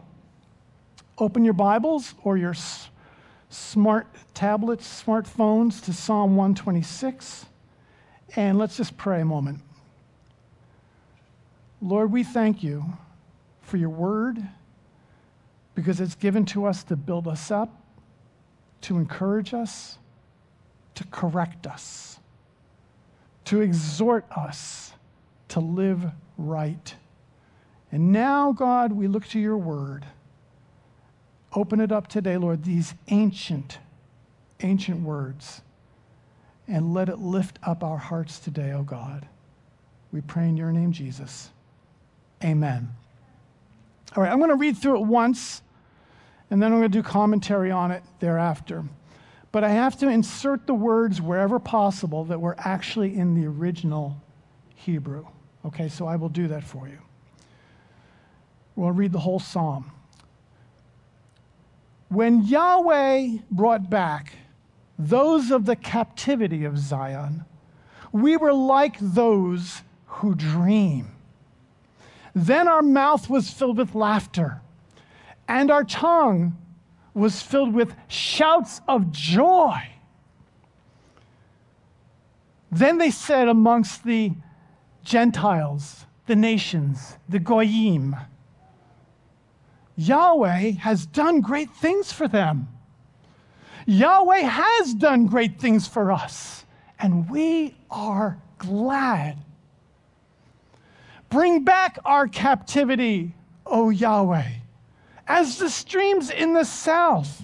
open 1.17 1.43
your 1.43 1.53
Bibles 1.53 2.13
or 2.23 2.37
your 2.37 2.51
s- 2.51 2.89
smart 3.49 4.07
tablets, 4.33 5.03
smartphones 5.03 5.83
to 5.85 5.93
Psalm 5.93 6.35
126, 6.35 7.45
and 8.35 8.57
let's 8.57 8.77
just 8.77 8.97
pray 8.97 9.21
a 9.21 9.25
moment. 9.25 9.59
Lord, 11.81 12.11
we 12.11 12.23
thank 12.23 12.63
you 12.63 12.85
for 13.61 13.75
your 13.75 13.89
word 13.89 14.41
because 15.75 15.99
it's 15.99 16.15
given 16.15 16.45
to 16.45 16.65
us 16.65 16.83
to 16.85 16.95
build 16.95 17.27
us 17.27 17.51
up, 17.51 17.69
to 18.81 18.97
encourage 18.97 19.53
us, 19.53 19.97
to 20.95 21.03
correct 21.05 21.67
us, 21.67 22.19
to 23.45 23.59
exhort 23.59 24.25
us 24.31 24.92
to 25.53 25.59
live 25.59 26.03
right. 26.37 26.95
And 27.91 28.11
now, 28.11 28.51
God, 28.51 28.91
we 28.91 29.07
look 29.07 29.27
to 29.27 29.39
your 29.39 29.57
word. 29.57 30.03
Open 31.53 31.79
it 31.79 31.91
up 31.91 32.07
today, 32.07 32.37
Lord, 32.37 32.63
these 32.63 32.95
ancient, 33.09 33.77
ancient 34.61 35.01
words, 35.01 35.61
and 36.67 36.91
let 36.91 37.07
it 37.07 37.19
lift 37.19 37.59
up 37.61 37.83
our 37.83 37.99
hearts 37.99 38.39
today, 38.39 38.71
O 38.71 38.79
oh 38.79 38.83
God. 38.83 39.27
We 40.11 40.21
pray 40.21 40.49
in 40.49 40.57
your 40.57 40.71
name, 40.71 40.91
Jesus. 40.91 41.51
Amen. 42.43 42.89
All 44.15 44.23
right, 44.23 44.31
I'm 44.31 44.39
going 44.39 44.49
to 44.49 44.55
read 44.55 44.75
through 44.75 45.01
it 45.01 45.05
once, 45.05 45.61
and 46.49 46.61
then 46.61 46.73
I'm 46.73 46.79
going 46.79 46.91
to 46.91 46.97
do 46.97 47.03
commentary 47.03 47.69
on 47.69 47.91
it 47.91 48.01
thereafter. 48.19 48.83
But 49.51 49.63
I 49.63 49.69
have 49.69 49.99
to 49.99 50.07
insert 50.07 50.65
the 50.65 50.73
words 50.73 51.21
wherever 51.21 51.59
possible 51.59 52.25
that 52.25 52.41
were 52.41 52.55
actually 52.57 53.15
in 53.15 53.39
the 53.39 53.45
original 53.45 54.19
Hebrew. 54.73 55.27
Okay, 55.65 55.87
so 55.89 56.05
I 56.05 56.15
will 56.15 56.29
do 56.29 56.47
that 56.49 56.63
for 56.63 56.87
you. 56.87 56.99
We'll 58.75 58.91
read 58.91 59.11
the 59.11 59.19
whole 59.19 59.39
psalm. 59.39 59.91
When 62.09 62.43
Yahweh 62.43 63.37
brought 63.49 63.89
back 63.89 64.33
those 64.99 65.51
of 65.51 65.65
the 65.65 65.75
captivity 65.75 66.65
of 66.65 66.77
Zion, 66.77 67.45
we 68.11 68.37
were 68.37 68.53
like 68.53 68.97
those 68.99 69.81
who 70.05 70.35
dream. 70.35 71.11
Then 72.35 72.67
our 72.67 72.81
mouth 72.81 73.29
was 73.29 73.49
filled 73.49 73.77
with 73.77 73.95
laughter, 73.95 74.61
and 75.47 75.71
our 75.71 75.83
tongue 75.83 76.57
was 77.13 77.41
filled 77.41 77.73
with 77.73 77.95
shouts 78.07 78.81
of 78.87 79.11
joy. 79.11 79.79
Then 82.71 82.97
they 82.97 83.11
said 83.11 83.47
amongst 83.47 84.03
the 84.03 84.33
Gentiles, 85.03 86.05
the 86.25 86.35
nations, 86.35 87.17
the 87.27 87.39
Goyim, 87.39 88.15
Yahweh 89.95 90.71
has 90.71 91.05
done 91.05 91.41
great 91.41 91.71
things 91.75 92.11
for 92.11 92.27
them. 92.27 92.67
Yahweh 93.85 94.39
has 94.39 94.93
done 94.93 95.27
great 95.27 95.59
things 95.59 95.87
for 95.87 96.11
us, 96.11 96.65
and 96.99 97.29
we 97.29 97.75
are 97.91 98.39
glad. 98.57 99.37
Bring 101.29 101.63
back 101.63 101.99
our 102.05 102.27
captivity, 102.27 103.35
O 103.65 103.89
Yahweh, 103.89 104.49
as 105.27 105.57
the 105.57 105.69
streams 105.69 106.29
in 106.29 106.53
the 106.53 106.65
south. 106.65 107.41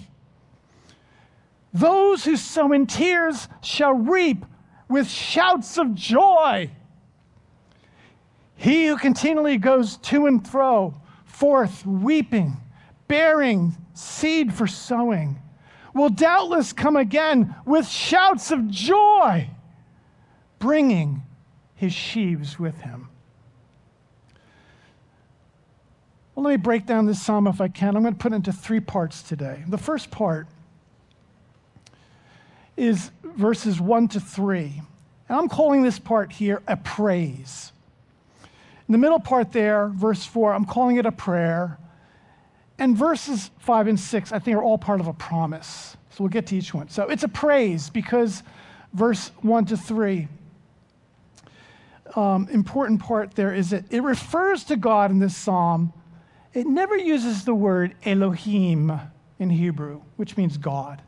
Those 1.74 2.24
who 2.24 2.36
sow 2.36 2.72
in 2.72 2.88
tears 2.88 3.48
shall 3.62 3.94
reap 3.94 4.46
with 4.88 5.08
shouts 5.10 5.78
of 5.78 5.94
joy. 5.94 6.72
He 8.60 8.88
who 8.88 8.98
continually 8.98 9.58
goes 9.58 9.96
to 9.96 10.26
and 10.26 10.46
fro, 10.46 10.94
forth 11.24 11.86
weeping, 11.86 12.58
bearing 13.08 13.78
seed 13.94 14.54
for 14.54 14.68
sowing, 14.68 15.40
will 15.94 16.10
doubtless 16.10 16.74
come 16.74 16.98
again 16.98 17.56
with 17.66 17.88
shouts 17.88 18.52
of 18.52 18.68
joy, 18.68 19.50
bringing 20.60 21.24
his 21.74 21.94
sheaves 21.94 22.60
with 22.60 22.78
him. 22.82 23.08
Well, 26.36 26.44
let 26.44 26.52
me 26.52 26.58
break 26.58 26.86
down 26.86 27.06
this 27.06 27.22
psalm 27.22 27.48
if 27.48 27.62
I 27.62 27.70
can. 27.70 27.96
I'm 27.96 28.02
going 28.02 28.14
to 28.14 28.20
put 28.20 28.34
it 28.34 28.36
into 28.36 28.52
three 28.52 28.82
parts 28.82 29.22
today. 29.22 29.64
The 29.70 29.78
first 29.78 30.12
part 30.12 30.48
is 32.76 33.12
verses 33.24 33.80
1 33.80 34.10
to 34.10 34.20
3. 34.20 34.82
And 35.30 35.38
I'm 35.38 35.48
calling 35.48 35.82
this 35.82 35.98
part 35.98 36.34
here 36.34 36.62
a 36.68 36.76
praise. 36.76 37.72
In 38.90 38.94
the 38.94 38.98
middle 38.98 39.20
part 39.20 39.52
there, 39.52 39.90
verse 39.90 40.26
4, 40.26 40.52
I'm 40.52 40.66
calling 40.66 40.98
it 40.98 41.06
a 41.06 41.12
prayer. 41.12 41.78
And 42.80 42.98
verses 42.98 43.52
5 43.60 43.86
and 43.86 44.00
6, 44.00 44.32
I 44.32 44.40
think, 44.40 44.58
are 44.58 44.64
all 44.64 44.80
part 44.80 45.00
of 45.00 45.06
a 45.06 45.14
promise. 45.14 45.96
So 46.10 46.24
we'll 46.24 46.32
get 46.32 46.48
to 46.48 46.58
each 46.58 46.74
one. 46.74 46.90
So 46.90 47.08
it's 47.08 47.22
a 47.22 47.28
praise 47.28 47.92
because 47.92 48.42
verse 48.94 49.30
1 49.44 49.66
to 49.66 49.78
3, 49.78 50.28
um, 52.16 52.48
important 52.52 53.00
part 53.00 53.36
there 53.36 53.54
is 53.54 53.70
that 53.70 53.86
it 53.92 54.02
refers 54.02 54.64
to 54.64 54.76
God 54.76 55.12
in 55.12 55.20
this 55.20 55.38
psalm. 55.38 55.94
It 56.56 56.66
never 56.66 56.98
uses 56.98 57.46
the 57.46 57.54
word 57.54 57.94
Elohim 58.04 59.00
in 59.38 59.52
Hebrew, 59.52 60.02
which 60.16 60.36
means 60.36 60.58
God. 60.58 61.04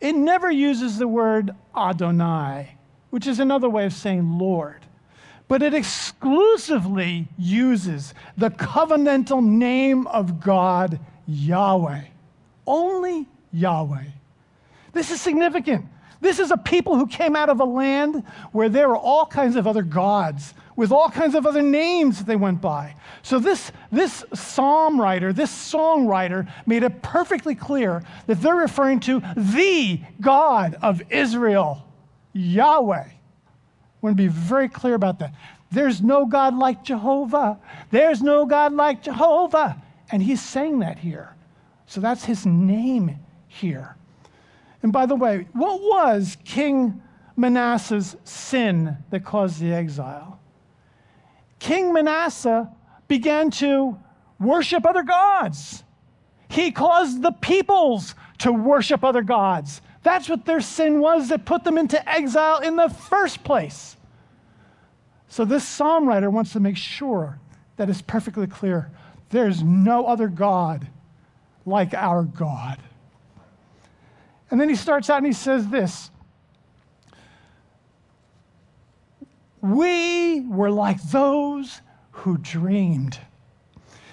It 0.00 0.16
never 0.16 0.50
uses 0.50 0.98
the 0.98 1.06
word 1.06 1.52
Adonai, 1.76 2.78
which 3.10 3.28
is 3.28 3.38
another 3.38 3.68
way 3.70 3.86
of 3.86 3.92
saying 3.92 4.40
Lord. 4.40 4.84
But 5.52 5.60
it 5.62 5.74
exclusively 5.74 7.28
uses 7.36 8.14
the 8.38 8.48
covenantal 8.48 9.44
name 9.44 10.06
of 10.06 10.40
God, 10.40 10.98
Yahweh. 11.26 12.04
Only 12.66 13.28
Yahweh. 13.52 14.04
This 14.94 15.10
is 15.10 15.20
significant. 15.20 15.84
This 16.22 16.38
is 16.38 16.52
a 16.52 16.56
people 16.56 16.96
who 16.96 17.06
came 17.06 17.36
out 17.36 17.50
of 17.50 17.60
a 17.60 17.66
land 17.66 18.24
where 18.52 18.70
there 18.70 18.88
were 18.88 18.96
all 18.96 19.26
kinds 19.26 19.56
of 19.56 19.66
other 19.66 19.82
gods 19.82 20.54
with 20.74 20.90
all 20.90 21.10
kinds 21.10 21.34
of 21.34 21.44
other 21.44 21.60
names 21.60 22.16
that 22.16 22.26
they 22.26 22.36
went 22.36 22.62
by. 22.62 22.94
So 23.20 23.38
this, 23.38 23.72
this 23.90 24.24
psalm 24.32 24.98
writer, 24.98 25.34
this 25.34 25.52
songwriter 25.52 26.50
made 26.64 26.82
it 26.82 27.02
perfectly 27.02 27.54
clear 27.54 28.02
that 28.26 28.40
they're 28.40 28.56
referring 28.56 29.00
to 29.00 29.20
the 29.36 30.00
God 30.18 30.78
of 30.80 31.02
Israel, 31.10 31.86
Yahweh. 32.32 33.08
Want 34.02 34.16
to 34.16 34.22
be 34.22 34.28
very 34.28 34.68
clear 34.68 34.94
about 34.94 35.20
that. 35.20 35.32
There's 35.70 36.02
no 36.02 36.26
God 36.26 36.54
like 36.54 36.84
Jehovah. 36.84 37.58
There's 37.90 38.20
no 38.20 38.44
God 38.44 38.74
like 38.74 39.02
Jehovah. 39.02 39.80
And 40.10 40.22
he's 40.22 40.42
saying 40.42 40.80
that 40.80 40.98
here. 40.98 41.34
So 41.86 42.00
that's 42.00 42.24
his 42.24 42.44
name 42.44 43.18
here. 43.48 43.96
And 44.82 44.92
by 44.92 45.06
the 45.06 45.14
way, 45.14 45.46
what 45.52 45.80
was 45.80 46.36
King 46.44 47.00
Manasseh's 47.36 48.16
sin 48.24 48.98
that 49.10 49.24
caused 49.24 49.60
the 49.60 49.72
exile? 49.72 50.40
King 51.60 51.92
Manasseh 51.92 52.68
began 53.06 53.50
to 53.52 53.96
worship 54.40 54.84
other 54.84 55.04
gods. 55.04 55.84
He 56.48 56.72
caused 56.72 57.22
the 57.22 57.30
peoples 57.30 58.14
to 58.38 58.52
worship 58.52 59.04
other 59.04 59.22
gods. 59.22 59.80
That's 60.02 60.28
what 60.28 60.44
their 60.44 60.60
sin 60.60 61.00
was 61.00 61.28
that 61.28 61.44
put 61.44 61.64
them 61.64 61.78
into 61.78 62.08
exile 62.08 62.58
in 62.58 62.76
the 62.76 62.88
first 62.88 63.44
place. 63.44 63.96
So, 65.28 65.44
this 65.44 65.66
psalm 65.66 66.08
writer 66.08 66.28
wants 66.28 66.52
to 66.52 66.60
make 66.60 66.76
sure 66.76 67.38
that 67.76 67.88
it's 67.88 68.02
perfectly 68.02 68.46
clear 68.46 68.90
there's 69.30 69.62
no 69.62 70.06
other 70.06 70.28
God 70.28 70.88
like 71.64 71.94
our 71.94 72.22
God. 72.22 72.78
And 74.50 74.60
then 74.60 74.68
he 74.68 74.76
starts 74.76 75.08
out 75.08 75.18
and 75.18 75.26
he 75.26 75.32
says 75.32 75.68
this 75.68 76.10
We 79.62 80.40
were 80.42 80.70
like 80.70 81.02
those 81.02 81.80
who 82.10 82.36
dreamed. 82.36 83.18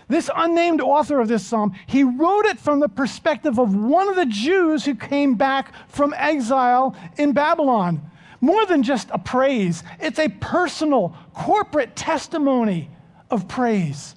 This 0.09 0.29
unnamed 0.35 0.81
author 0.81 1.19
of 1.19 1.27
this 1.27 1.45
psalm, 1.45 1.73
he 1.85 2.03
wrote 2.03 2.45
it 2.45 2.59
from 2.59 2.79
the 2.79 2.89
perspective 2.89 3.59
of 3.59 3.75
one 3.75 4.09
of 4.09 4.15
the 4.15 4.25
Jews 4.25 4.83
who 4.83 4.95
came 4.95 5.35
back 5.35 5.71
from 5.87 6.15
exile 6.17 6.95
in 7.17 7.31
Babylon. 7.31 8.01
More 8.41 8.65
than 8.65 8.81
just 8.81 9.09
a 9.11 9.19
praise, 9.19 9.83
it's 9.99 10.17
a 10.17 10.29
personal, 10.29 11.15
corporate 11.33 11.95
testimony 11.95 12.89
of 13.29 13.47
praise 13.47 14.15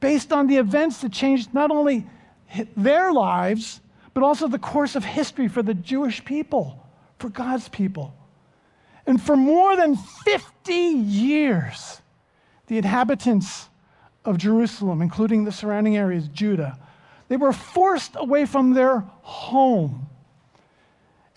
based 0.00 0.32
on 0.32 0.46
the 0.46 0.56
events 0.56 0.98
that 0.98 1.12
changed 1.12 1.54
not 1.54 1.70
only 1.70 2.06
their 2.76 3.10
lives, 3.10 3.80
but 4.12 4.22
also 4.22 4.48
the 4.48 4.58
course 4.58 4.96
of 4.96 5.04
history 5.04 5.48
for 5.48 5.62
the 5.62 5.74
Jewish 5.74 6.22
people, 6.24 6.86
for 7.18 7.30
God's 7.30 7.68
people. 7.68 8.14
And 9.06 9.22
for 9.22 9.36
more 9.36 9.76
than 9.76 9.96
50 9.96 10.74
years, 10.74 12.02
the 12.66 12.76
inhabitants 12.76 13.69
of 14.24 14.38
Jerusalem, 14.38 15.02
including 15.02 15.44
the 15.44 15.52
surrounding 15.52 15.96
areas, 15.96 16.28
Judah, 16.28 16.78
they 17.28 17.36
were 17.36 17.52
forced 17.52 18.16
away 18.16 18.44
from 18.44 18.74
their 18.74 19.00
home. 19.22 20.08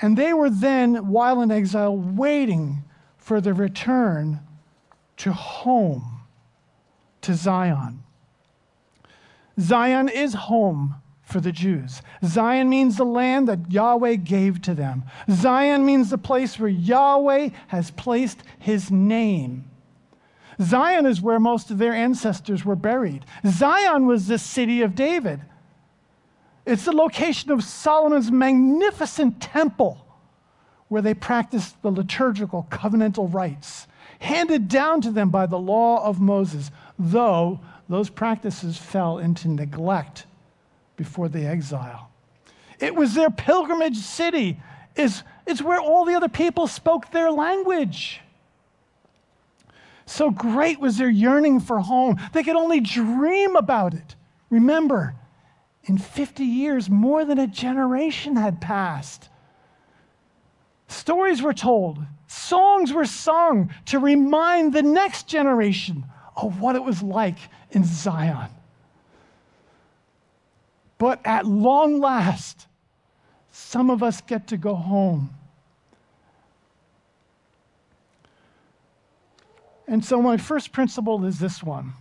And 0.02 0.18
they 0.18 0.34
were 0.34 0.50
then, 0.50 1.08
while 1.08 1.42
in 1.42 1.52
exile, 1.52 1.96
waiting 1.96 2.84
for 3.18 3.40
the 3.40 3.54
return 3.54 4.42
to 5.18 5.32
home, 5.32 6.22
to 7.22 7.34
Zion. 7.34 8.04
Zion 9.60 10.10
is 10.10 10.34
home 10.34 10.96
for 11.22 11.40
the 11.40 11.52
Jews. 11.52 12.02
Zion 12.26 12.70
means 12.70 12.98
the 12.98 13.06
land 13.06 13.48
that 13.48 13.72
Yahweh 13.72 14.16
gave 14.16 14.62
to 14.64 14.74
them. 14.74 15.04
Zion 15.32 15.86
means 15.86 16.10
the 16.10 16.18
place 16.18 16.60
where 16.60 16.70
Yahweh 16.70 17.50
has 17.68 17.92
placed 17.92 18.44
his 18.60 18.92
name. 18.92 19.66
Zion 20.62 21.06
is 21.06 21.22
where 21.22 21.40
most 21.40 21.72
of 21.72 21.78
their 21.78 21.94
ancestors 21.94 22.64
were 22.66 22.76
buried. 22.76 23.26
Zion 23.46 24.06
was 24.06 24.28
the 24.28 24.38
city 24.38 24.82
of 24.82 24.96
David. 24.96 25.42
It's 26.66 26.86
the 26.86 26.92
location 26.92 27.52
of 27.52 27.64
Solomon's 27.64 28.32
magnificent 28.32 29.42
temple 29.42 30.06
where 30.88 31.02
they 31.02 31.14
practiced 31.14 31.82
the 31.82 31.92
liturgical 31.92 32.68
covenantal 32.70 33.34
rites 33.34 33.88
handed 34.20 34.68
down 34.68 35.02
to 35.02 35.12
them 35.12 35.30
by 35.30 35.46
the 35.46 35.60
law 35.60 36.06
of 36.06 36.22
Moses, 36.22 36.72
though 36.98 37.60
those 37.90 38.10
practices 38.10 38.78
fell 38.78 39.18
into 39.18 39.50
neglect 39.50 40.26
before 40.96 41.28
the 41.28 41.46
exile. 41.46 42.10
It 42.80 42.96
was 42.96 43.14
their 43.14 43.30
pilgrimage 43.30 43.98
city. 43.98 44.60
It's, 44.96 45.24
it's 45.46 45.62
where 45.62 45.80
all 45.80 46.06
the 46.06 46.16
other 46.16 46.30
people 46.30 46.68
spoke 46.68 47.12
their 47.12 47.32
language. 47.32 48.22
So 50.06 50.30
great 50.30 50.80
was 50.80 50.98
their 50.98 51.10
yearning 51.10 51.60
for 51.60 51.80
home. 51.80 52.18
They 52.34 52.44
could 52.44 52.56
only 52.56 52.80
dream 52.80 53.56
about 53.56 53.94
it. 53.94 54.16
Remember, 54.50 55.16
in 55.86 55.98
50 55.98 56.44
years, 56.44 56.90
more 56.90 57.26
than 57.26 57.40
a 57.40 57.48
generation 57.48 58.36
had 58.36 58.62
passed. 58.62 59.30
Stories 60.88 61.42
were 61.42 61.54
told, 61.54 62.00
songs 62.28 62.94
were 62.94 63.06
sung 63.06 63.74
to 63.86 64.00
remind 64.00 64.74
the 64.74 64.84
next 64.84 65.28
generation 65.28 66.06
of 66.36 66.60
what 66.60 66.76
it 66.76 66.84
was 66.84 67.02
like 67.02 67.38
in 67.72 67.84
Zion. 67.84 68.50
But 70.98 71.20
at 71.26 71.46
long 71.46 72.00
last, 72.00 72.68
some 73.52 73.90
of 73.90 74.04
us 74.04 74.22
get 74.22 74.48
to 74.48 74.58
go 74.58 74.76
home. 74.76 75.32
And 79.88 80.04
so, 80.04 80.22
my 80.22 80.38
first 80.38 80.72
principle 80.72 81.26
is 81.26 81.40
this 81.40 81.62
one 81.62 81.94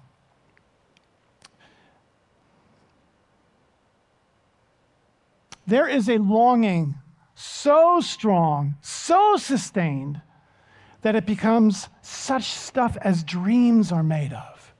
there 5.66 5.88
is 5.88 6.08
a 6.08 6.18
longing 6.18 6.94
so 7.34 8.00
strong, 8.00 8.76
so 8.82 9.36
sustained, 9.36 10.20
that 11.02 11.16
it 11.16 11.26
becomes 11.26 11.88
such 12.02 12.44
stuff 12.44 12.96
as 13.00 13.24
dreams 13.24 13.90
are 13.90 14.02
made 14.02 14.32
of. 14.32 14.74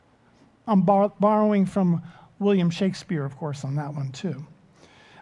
I'm 0.66 0.82
borrowing 0.82 1.66
from 1.66 2.02
William 2.38 2.70
Shakespeare, 2.70 3.24
of 3.24 3.36
course, 3.36 3.64
on 3.64 3.74
that 3.76 3.94
one 3.94 4.12
too. 4.12 4.46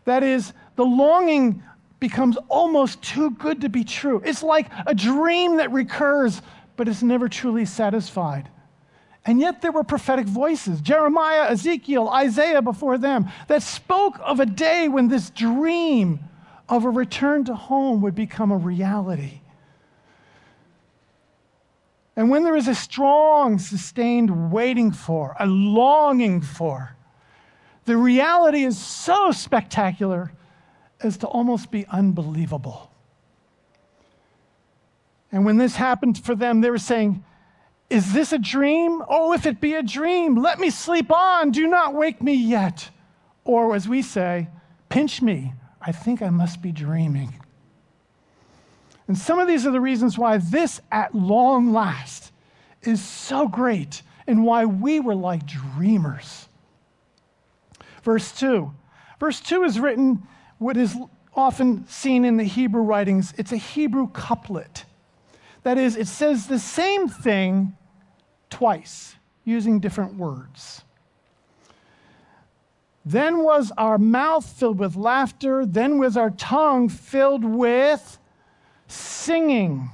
That 0.05 0.23
is, 0.23 0.53
the 0.77 0.85
longing 0.85 1.63
becomes 2.01 2.37
almost 2.49 3.03
too 3.03 3.31
good 3.33 3.61
to 3.61 3.69
be 3.69 3.85
true. 3.85 4.23
It's 4.25 4.43
like 4.43 4.67
a 4.87 4.95
dream 4.95 5.59
that 5.59 5.71
recurs, 5.71 6.43
but 6.81 6.89
is 6.89 7.03
never 7.03 7.29
truly 7.29 7.67
satisfied. 7.67 8.49
And 9.27 9.39
yet 9.39 9.61
there 9.61 9.71
were 9.71 9.85
prophetic 9.85 10.25
voices 10.25 10.81
Jeremiah, 10.81 11.51
Ezekiel, 11.51 12.09
Isaiah 12.09 12.63
before 12.63 12.97
them 12.97 13.29
that 13.49 13.63
spoke 13.63 14.19
of 14.25 14.41
a 14.41 14.47
day 14.47 14.89
when 14.89 15.09
this 15.09 15.29
dream 15.29 16.21
of 16.71 16.87
a 16.87 16.89
return 16.89 17.45
to 17.45 17.55
home 17.55 18.01
would 18.01 18.15
become 18.15 18.51
a 18.51 18.57
reality. 18.57 19.43
And 22.17 22.31
when 22.31 22.45
there 22.45 22.57
is 22.57 22.67
a 22.67 22.75
strong, 22.75 23.59
sustained 23.59 24.51
waiting 24.51 24.91
for, 24.91 25.37
a 25.39 25.45
longing 25.45 26.41
for, 26.41 26.97
the 27.85 27.99
reality 27.99 28.65
is 28.65 28.79
so 28.79 29.33
spectacular 29.33 30.33
as 31.03 31.19
to 31.19 31.27
almost 31.27 31.71
be 31.71 31.85
unbelievable. 31.89 32.90
And 35.33 35.45
when 35.45 35.57
this 35.57 35.77
happened 35.77 36.23
for 36.23 36.35
them, 36.35 36.61
they 36.61 36.71
were 36.71 36.79
saying, 36.79 37.25
Is 37.89 38.13
this 38.13 38.33
a 38.33 38.39
dream? 38.39 39.03
Oh, 39.09 39.33
if 39.33 39.47
it 39.47 39.61
be 39.61 39.75
a 39.75 39.83
dream, 39.83 40.37
let 40.37 40.59
me 40.59 40.71
sleep 40.71 41.13
on. 41.13 41.51
Do 41.51 41.67
not 41.67 41.95
wake 41.95 42.23
me 42.23 42.35
yet. 42.35 42.91
Or 43.45 43.75
as 43.75 43.89
we 43.89 44.03
say, 44.03 44.49
pinch 44.89 45.23
me. 45.23 45.55
I 45.81 45.93
think 45.93 46.21
I 46.21 46.31
must 46.31 46.61
be 46.61 46.73
dreaming. 46.73 47.35
And 49.09 49.17
some 49.17 49.39
of 49.39 49.49
these 49.49 49.67
are 49.67 49.73
the 49.73 49.81
reasons 49.81 50.19
why 50.19 50.37
this, 50.37 50.81
at 50.93 51.15
long 51.15 51.73
last, 51.73 52.33
is 52.83 53.03
so 53.03 53.49
great 53.49 54.03
and 54.27 54.45
why 54.45 54.65
we 54.65 55.01
were 55.01 55.15
like 55.15 55.47
dreamers. 55.47 56.49
Verse 58.03 58.31
2. 58.33 58.73
Verse 59.19 59.41
2 59.41 59.65
is 59.65 59.81
written 59.81 60.27
what 60.59 60.77
is 60.77 60.97
often 61.35 61.87
seen 61.89 62.25
in 62.25 62.37
the 62.37 62.45
Hebrew 62.45 62.83
writings. 62.83 63.35
It's 63.37 63.53
a 63.53 63.57
Hebrew 63.57 64.09
couplet. 64.09 64.85
That 65.63 65.79
is, 65.79 65.97
it 65.97 66.07
says 66.07 66.47
the 66.47 66.59
same 66.59 67.09
thing 67.09 67.77
twice 68.49 69.17
using 69.45 69.81
different 69.81 70.17
words. 70.17 70.83
Then 73.05 73.43
was 73.43 73.73
our 73.79 73.99
mouth 73.99 74.47
filled 74.47 74.79
with 74.79 74.97
laughter, 74.97 75.65
then 75.65 75.99
was 75.99 76.17
our 76.17 76.31
tongue 76.31 76.89
filled 76.89 77.45
with 77.45 78.19
singing. 78.87 79.91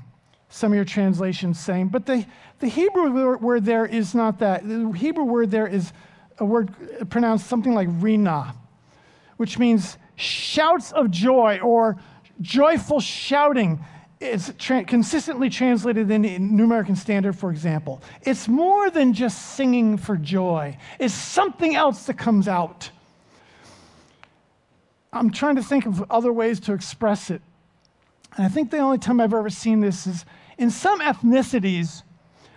Some 0.49 0.73
of 0.73 0.77
your 0.77 0.85
translations 0.85 1.61
saying, 1.61 1.89
but 1.89 2.07
the, 2.07 2.27
the 2.59 2.69
Hebrew 2.69 3.37
word 3.39 3.65
there 3.65 3.87
is 3.87 4.15
not 4.15 4.39
that. 4.41 4.67
The 4.67 4.91
Hebrew 4.93 5.25
word 5.25 5.51
there 5.51 5.67
is 5.67 5.93
a 6.39 6.45
word 6.45 6.75
pronounced 7.11 7.47
something 7.47 7.75
like 7.75 7.89
rena, 7.93 8.55
which 9.37 9.59
means 9.59 9.99
shouts 10.17 10.93
of 10.93 11.11
joy 11.11 11.59
or 11.61 11.97
joyful 12.41 13.01
shouting. 13.01 13.85
It's 14.19 14.51
tra- 14.59 14.85
consistently 14.85 15.51
translated 15.51 16.11
in, 16.11 16.25
in 16.25 16.57
New 16.57 16.65
American 16.65 16.97
Standard, 16.97 17.37
for 17.37 17.51
example. 17.51 18.03
It's 18.23 18.49
more 18.49 18.89
than 18.91 19.13
just 19.13 19.55
singing 19.57 19.99
for 19.99 20.17
joy, 20.17 20.79
it's 20.99 21.15
something 21.15 21.75
else 21.75 22.07
that 22.07 22.15
comes 22.15 22.49
out. 22.49 22.91
I'm 25.13 25.31
trying 25.31 25.57
to 25.57 25.63
think 25.63 25.87
of 25.87 26.05
other 26.11 26.33
ways 26.33 26.61
to 26.61 26.75
express 26.75 27.31
it. 27.31 27.41
And 28.37 28.45
I 28.45 28.49
think 28.49 28.71
the 28.71 28.79
only 28.79 28.99
time 28.99 29.21
I've 29.21 29.33
ever 29.33 29.49
seen 29.49 29.81
this 29.81 30.07
is 30.07 30.27
in 30.59 30.71
some 30.71 31.01
ethnicities, 31.01 32.03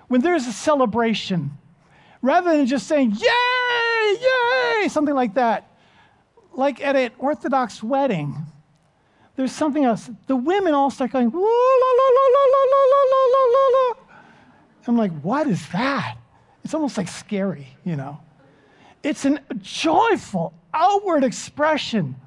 when 0.08 0.22
there's 0.22 0.46
a 0.46 0.52
celebration, 0.52 1.52
rather 2.22 2.58
than 2.58 2.66
just 2.66 2.88
saying, 2.88 3.12
yay, 3.12 4.18
yay, 4.82 4.88
something 4.90 5.16
like 5.16 5.36
that, 5.36 5.72
like 6.54 6.84
at 6.84 6.96
an 6.96 7.12
Orthodox 7.18 7.82
wedding, 7.82 8.36
there's 9.40 9.54
something 9.54 9.86
else. 9.86 10.10
The 10.28 10.36
women 10.36 10.74
all 10.74 10.92
start 10.92 11.14
going, 11.14 11.30
la, 11.30 11.40
la, 11.40 11.40
la, 11.40 12.08
la, 12.18 12.44
la, 12.52 12.64
la, 12.72 12.82
la, 12.92 13.04
la, 13.10 13.26
la, 13.32 13.46
la, 13.46 13.68
la. 13.78 13.96
I'm 14.86 14.98
like, 14.98 15.14
what 15.22 15.48
is 15.48 15.66
that? 15.70 16.18
It's 16.66 16.74
almost 16.74 16.98
like 16.98 17.08
scary, 17.08 17.68
you 17.86 17.96
know. 17.96 18.20
It's 19.02 19.24
a 19.24 19.40
joyful, 19.62 20.54
outward 20.74 21.24
expression 21.24 22.18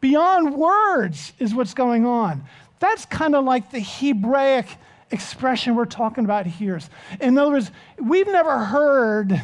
beyond 0.00 0.54
words 0.54 1.32
is 1.40 1.56
what's 1.56 1.74
going 1.74 2.06
on. 2.06 2.44
That's 2.78 3.04
kind 3.04 3.34
of 3.34 3.44
like 3.44 3.72
the 3.72 3.80
Hebraic 3.80 4.66
expression 5.10 5.74
we're 5.74 5.86
talking 5.86 6.24
about 6.24 6.46
here. 6.46 6.78
In 7.20 7.36
other 7.36 7.50
words, 7.50 7.72
we've 7.98 8.28
never 8.28 8.58
heard 8.64 9.42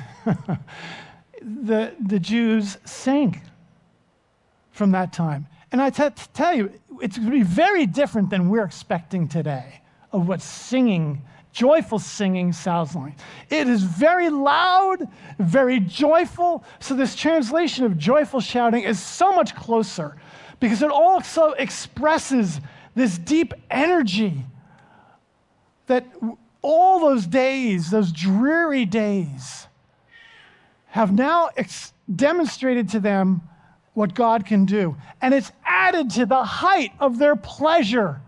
the, 1.43 1.93
the 1.99 2.21
Jews 2.21 2.79
sing 2.85 3.43
from 4.71 4.93
that 4.93 5.13
time. 5.13 5.49
And 5.77 5.83
I 5.83 5.91
tell 5.91 6.55
you, 6.55 6.73
it's 7.03 7.19
going 7.19 7.31
to 7.31 7.37
be 7.37 7.43
very 7.43 7.85
different 7.85 8.31
than 8.31 8.49
we're 8.49 8.65
expecting 8.65 9.29
today 9.29 9.83
of 10.11 10.27
what 10.27 10.41
singing, 10.41 11.21
joyful 11.53 11.99
singing 11.99 12.55
sounds 12.55 12.95
like. 12.95 13.13
It 13.51 13.69
is 13.69 13.83
very 13.83 14.31
loud, 14.31 15.07
very 15.39 15.81
joyful. 15.81 16.65
So, 16.81 16.95
this 16.95 17.15
translation 17.15 17.85
of 17.85 17.99
joyful 17.99 18.41
shouting 18.41 18.85
is 18.85 18.99
so 18.99 19.35
much 19.35 19.55
closer 19.55 20.17
because 20.61 20.81
it 20.81 20.91
also 20.91 21.51
expresses 21.51 22.59
this 22.95 23.19
deep 23.19 23.53
energy 23.71 24.47
that 25.89 26.07
all 26.63 27.01
those 27.01 27.27
days, 27.27 27.91
those 27.91 28.13
dreary 28.13 28.87
days, 28.87 29.67
have 30.87 31.13
now 31.13 31.51
ex- 31.55 31.93
demonstrated 32.15 32.89
to 32.89 32.99
them 32.99 33.43
what 33.97 34.15
God 34.15 34.45
can 34.45 34.67
do. 34.67 34.95
And 35.23 35.33
it's 35.33 35.51
added 35.65 36.11
to 36.11 36.27
the 36.27 36.45
height 36.45 36.93
of 37.01 37.19
their 37.19 37.35
pleasure. 37.35 38.21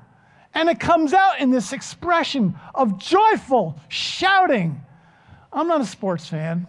And 0.54 0.70
it 0.70 0.80
comes 0.80 1.12
out 1.12 1.40
in 1.40 1.50
this 1.50 1.74
expression 1.74 2.54
of 2.74 2.98
joyful 2.98 3.78
shouting. 3.88 4.80
I'm 5.52 5.68
not 5.68 5.82
a 5.82 5.86
sports 5.86 6.26
fan. 6.26 6.66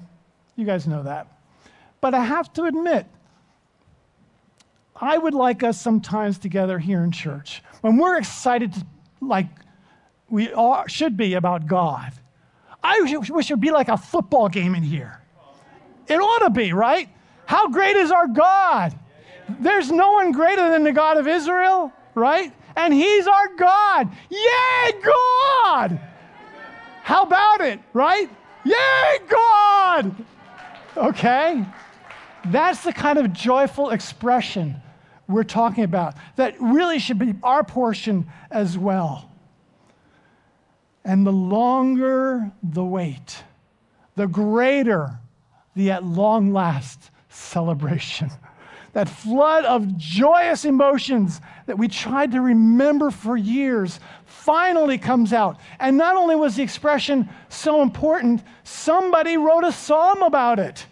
You 0.58 0.66
guys 0.66 0.86
know 0.86 1.04
that. 1.04 1.28
But 2.02 2.14
I 2.14 2.26
have 2.26 2.52
to 2.54 2.66
admit, 2.66 3.06
I 4.98 5.18
would 5.18 5.34
like 5.34 5.64
us 5.64 5.80
sometimes 5.80 6.38
together 6.38 6.78
here 6.78 7.02
in 7.02 7.14
church, 7.14 7.64
when 7.80 7.96
we're 7.96 8.18
excited 8.18 8.74
like 9.22 9.48
we 10.30 10.52
are, 10.52 10.90
should 10.90 11.16
be 11.16 11.36
about 11.36 11.68
God, 11.68 12.12
I 12.84 13.00
wish 13.30 13.50
it 13.50 13.54
would 13.54 13.62
be 13.62 13.72
like 13.72 13.88
a 13.88 13.98
football 13.98 14.50
game 14.50 14.76
in 14.76 14.84
here. 14.84 15.22
It 16.08 16.16
ought 16.16 16.40
to 16.40 16.50
be, 16.50 16.74
right? 16.74 17.08
How 17.50 17.68
great 17.68 17.96
is 17.96 18.12
our 18.12 18.28
God? 18.28 18.94
There's 19.60 19.92
no 19.92 20.12
one 20.12 20.32
greater 20.32 20.70
than 20.70 20.84
the 20.84 20.92
God 20.92 21.18
of 21.18 21.28
Israel, 21.28 21.92
right? 22.14 22.54
And 22.76 22.94
He's 22.94 23.26
our 23.26 23.56
God. 23.56 24.08
Yay, 24.30 25.02
God! 25.02 26.00
How 27.02 27.24
about 27.24 27.62
it, 27.62 27.80
right? 27.92 28.30
Yay, 28.64 29.20
God! 29.28 30.16
Okay? 30.96 31.66
That's 32.46 32.84
the 32.84 32.94
kind 32.94 33.18
of 33.18 33.34
joyful 33.34 33.90
expression 33.90 34.80
we're 35.28 35.44
talking 35.44 35.84
about 35.84 36.14
that 36.36 36.54
really 36.62 37.00
should 37.00 37.18
be 37.18 37.34
our 37.42 37.64
portion 37.64 38.28
as 38.52 38.78
well. 38.78 39.28
And 41.04 41.26
the 41.26 41.34
longer 41.34 42.52
the 42.62 42.84
wait, 42.84 43.44
the 44.16 44.28
greater 44.28 45.18
the 45.76 45.90
at 45.90 46.04
long 46.04 46.54
last 46.54 47.10
celebration. 47.39 48.30
That 48.93 49.08
flood 49.08 49.65
of 49.65 49.97
joyous 49.97 50.65
emotions 50.65 51.41
that 51.67 51.78
we 51.78 51.88
tried 51.88 52.32
to 52.32 52.41
remember 52.41 53.12
for 53.12 53.38
years 53.38 53.99
finally 54.25 54.97
comes 54.97 55.32
out. 55.32 55.60
And 55.80 55.95
not 55.97 56.15
only 56.15 56.36
was 56.36 56.56
the 56.56 56.63
expression 56.63 57.30
so 57.49 57.82
important, 57.82 58.43
somebody 58.63 59.38
wrote 59.38 59.63
a 59.63 59.71
psalm 59.71 60.23
about 60.23 60.60
it. 60.60 60.86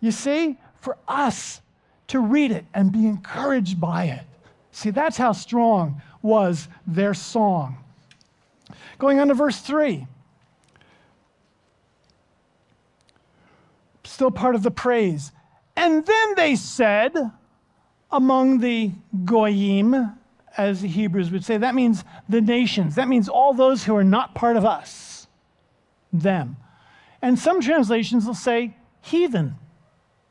You 0.00 0.10
see, 0.10 0.58
for 0.80 0.98
us 1.08 1.60
to 2.08 2.20
read 2.20 2.50
it 2.50 2.66
and 2.74 2.92
be 2.92 3.06
encouraged 3.06 3.80
by 3.80 4.04
it. 4.04 4.22
See, 4.72 4.90
that's 4.90 5.16
how 5.16 5.32
strong 5.32 6.02
was 6.20 6.68
their 6.86 7.14
song. 7.14 7.78
Going 8.98 9.20
on 9.20 9.28
to 9.28 9.34
verse 9.34 9.60
3. 9.60 10.06
Still 14.04 14.30
part 14.30 14.54
of 14.54 14.62
the 14.62 14.70
praise. 14.70 15.32
And 15.76 16.04
then 16.04 16.34
they 16.36 16.56
said, 16.56 17.14
among 18.10 18.58
the 18.58 18.92
goyim, 19.24 20.12
as 20.56 20.82
the 20.82 20.88
Hebrews 20.88 21.30
would 21.30 21.44
say, 21.44 21.56
that 21.56 21.74
means 21.74 22.04
the 22.28 22.40
nations. 22.40 22.94
That 22.94 23.08
means 23.08 23.28
all 23.28 23.54
those 23.54 23.84
who 23.84 23.96
are 23.96 24.04
not 24.04 24.34
part 24.34 24.56
of 24.56 24.64
us, 24.64 25.26
them. 26.12 26.56
And 27.22 27.38
some 27.38 27.60
translations 27.60 28.26
will 28.26 28.34
say 28.34 28.76
heathen. 29.00 29.56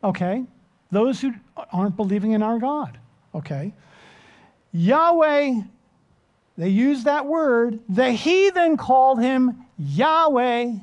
Okay? 0.04 0.46
Those 0.92 1.22
who 1.22 1.34
aren't 1.72 1.96
believing 1.96 2.32
in 2.32 2.44
our 2.44 2.60
God. 2.60 3.00
Okay? 3.34 3.74
Yahweh, 4.74 5.62
they 6.58 6.70
use 6.70 7.04
that 7.06 7.26
word. 7.26 7.80
The 7.90 8.12
heathen 8.12 8.78
called 8.78 9.20
him 9.20 9.66
Yahweh. 9.78 10.74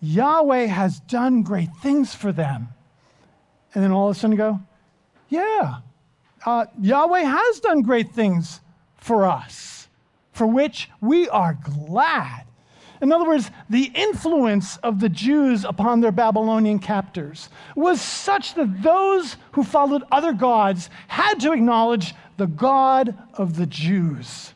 Yahweh 0.00 0.66
has 0.66 1.00
done 1.00 1.42
great 1.42 1.70
things 1.82 2.14
for 2.14 2.32
them. 2.32 2.68
And 3.74 3.82
then 3.82 3.92
all 3.92 4.08
of 4.08 4.16
a 4.16 4.18
sudden 4.18 4.36
go, 4.36 4.60
yeah, 5.28 5.78
uh, 6.46 6.66
Yahweh 6.80 7.22
has 7.22 7.60
done 7.60 7.82
great 7.82 8.12
things 8.12 8.60
for 8.96 9.24
us, 9.24 9.88
for 10.32 10.46
which 10.46 10.90
we 11.00 11.28
are 11.28 11.58
glad. 11.62 12.44
In 13.00 13.12
other 13.12 13.26
words, 13.26 13.50
the 13.68 13.90
influence 13.94 14.76
of 14.78 15.00
the 15.00 15.08
Jews 15.08 15.64
upon 15.64 16.00
their 16.00 16.12
Babylonian 16.12 16.78
captors 16.78 17.48
was 17.74 18.00
such 18.00 18.54
that 18.54 18.82
those 18.82 19.36
who 19.52 19.64
followed 19.64 20.04
other 20.10 20.32
gods 20.32 20.88
had 21.08 21.40
to 21.40 21.52
acknowledge 21.52 22.14
the 22.36 22.46
God 22.46 23.16
of 23.34 23.56
the 23.56 23.66
Jews. 23.66 24.54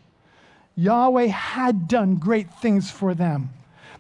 Yahweh 0.77 1.27
had 1.27 1.89
done 1.89 2.17
great 2.17 2.51
things 2.55 2.91
for 2.91 3.13
them. 3.15 3.51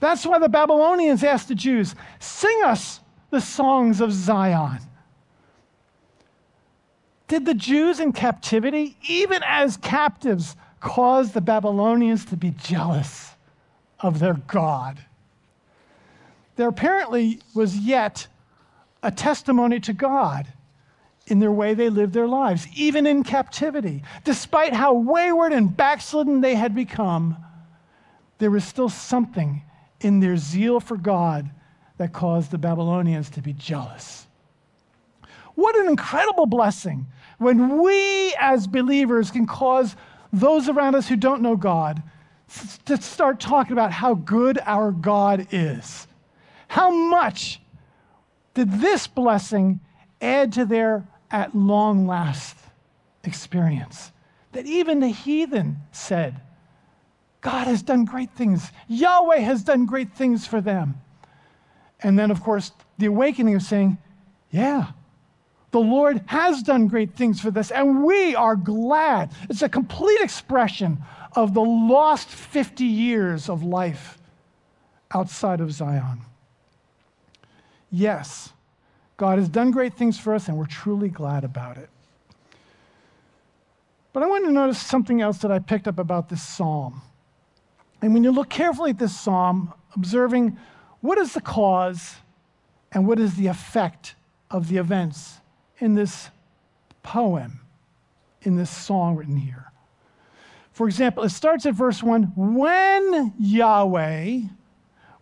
That's 0.01 0.25
why 0.25 0.39
the 0.39 0.49
Babylonians 0.49 1.25
asked 1.25 1.49
the 1.49 1.55
Jews, 1.55 1.95
Sing 2.21 2.63
us 2.65 3.01
the 3.31 3.41
songs 3.41 4.01
of 4.01 4.13
Zion. 4.13 4.79
Did 7.29 7.45
the 7.45 7.55
Jews 7.55 8.01
in 8.01 8.13
captivity, 8.13 8.97
even 9.09 9.43
as 9.47 9.77
captives, 9.77 10.57
cause 10.81 11.33
the 11.33 11.41
Babylonians 11.41 12.25
to 12.27 12.37
be 12.37 12.51
jealous? 12.51 13.29
of 14.01 14.19
their 14.19 14.35
God. 14.35 14.99
There 16.57 16.69
apparently 16.69 17.41
was 17.55 17.77
yet 17.77 18.27
a 19.03 19.11
testimony 19.11 19.81
to 19.81 19.93
God 19.93 20.47
in 21.27 21.41
their 21.41 21.53
way 21.53 21.75
they 21.75 21.91
lived 21.91 22.15
their 22.15 22.27
lives, 22.27 22.67
even 22.75 23.07
in 23.07 23.23
captivity. 23.23 24.03
Despite 24.25 24.73
how 24.73 24.95
wayward 24.95 25.53
and 25.53 25.77
backslidden 25.77 26.41
they 26.41 26.55
had 26.55 26.75
become, 26.75 27.37
there 28.39 28.51
was 28.51 28.65
still 28.65 28.89
something 28.89 29.63
in 30.01 30.21
their 30.21 30.37
zeal 30.37 30.81
for 30.81 30.97
God 30.97 31.51
that 31.99 32.13
caused 32.13 32.51
the 32.51 32.59
Babylonians 32.59 33.31
to 33.31 33.43
be 33.43 33.53
jealous. 33.53 34.27
What 35.55 35.77
an 35.77 35.89
incredible 35.89 36.47
blessing 36.47 37.07
when 37.39 37.81
we 37.81 38.35
as 38.39 38.67
believers 38.67 39.31
can 39.31 39.47
cause 39.47 39.97
those 40.33 40.69
around 40.69 40.95
us 40.95 41.09
who 41.09 41.17
don't 41.17 41.43
know 41.43 41.57
God 41.57 42.03
to 42.87 43.01
start 43.01 43.41
talking 43.41 43.73
about 43.73 43.93
how 43.93 44.15
good 44.15 44.59
our 44.65 44.91
God 44.91 45.47
is. 45.51 46.07
How 46.69 46.91
much 46.91 47.61
did 48.55 48.81
this 48.81 49.07
blessing 49.07 49.81
add 50.21 50.53
to 50.55 50.65
their 50.65 51.07
at 51.31 51.55
long 51.55 52.07
last 52.07 52.57
experience? 53.25 54.13
That 54.53 54.67
even 54.67 55.01
the 55.01 55.09
heathen 55.09 55.79
said, 55.93 56.41
God 57.41 57.67
has 57.67 57.83
done 57.83 58.05
great 58.05 58.31
things. 58.33 58.73
Yahweh 58.89 59.39
has 59.39 59.63
done 59.63 59.87
great 59.87 60.15
things 60.15 60.47
for 60.47 60.61
them. 60.61 61.01
And 62.01 62.19
then, 62.19 62.31
of 62.31 62.43
course, 62.43 62.73
the 62.99 63.07
awakening 63.07 63.55
of 63.55 63.63
saying, 63.63 63.99
Yeah, 64.51 64.89
the 65.71 65.81
Lord 65.81 66.23
has 66.27 66.63
done 66.63 66.87
great 66.87 67.15
things 67.15 67.41
for 67.41 67.51
this, 67.51 67.71
and 67.71 68.03
we 68.03 68.35
are 68.35 68.57
glad. 68.57 69.31
It's 69.51 69.63
a 69.63 69.69
complete 69.69 70.21
expression 70.21 70.99
of 71.37 71.53
the 71.53 71.63
lost 71.63 72.29
50 72.29 72.85
years 72.85 73.51
of 73.51 73.63
life 73.63 74.19
outside 75.15 75.61
of 75.61 75.73
Zion. 75.73 76.21
Yes, 77.91 78.53
God 79.17 79.39
has 79.39 79.49
done 79.49 79.71
great 79.71 79.95
things 79.95 80.19
for 80.19 80.35
us, 80.35 80.49
and 80.49 80.57
we're 80.57 80.67
truly 80.67 81.09
glad 81.09 81.45
about 81.45 81.77
it. 81.77 81.91
But 84.13 84.23
I 84.23 84.27
want 84.27 84.47
to 84.47 84.51
notice 84.51 84.81
something 84.81 85.21
else 85.21 85.39
that 85.39 85.53
I 85.53 85.59
picked 85.59 85.87
up 85.87 85.99
about 85.99 86.29
this 86.29 86.43
psalm. 86.43 87.03
And 88.01 88.15
when 88.15 88.25
you 88.25 88.31
look 88.31 88.49
carefully 88.49 88.91
at 88.91 88.99
this 88.99 89.19
psalm, 89.19 89.75
observing 89.95 90.57
what 91.01 91.19
is 91.19 91.35
the 91.35 91.41
cause 91.41 92.17
and 92.91 93.07
what 93.07 93.19
is 93.19 93.35
the 93.35 93.49
effect 93.49 94.15
of 94.51 94.69
the 94.69 94.79
events 94.79 95.41
in 95.81 95.95
this 95.95 96.31
poem, 97.03 97.61
in 98.43 98.57
this 98.57 98.71
song 98.71 99.17
written 99.17 99.37
here. 99.37 99.73
For 100.73 100.87
example, 100.87 101.25
it 101.25 101.31
starts 101.31 101.67
at 101.67 101.75
verse 101.75 102.03
1 102.03 102.33
when 102.37 103.33
Yahweh, 103.39 104.41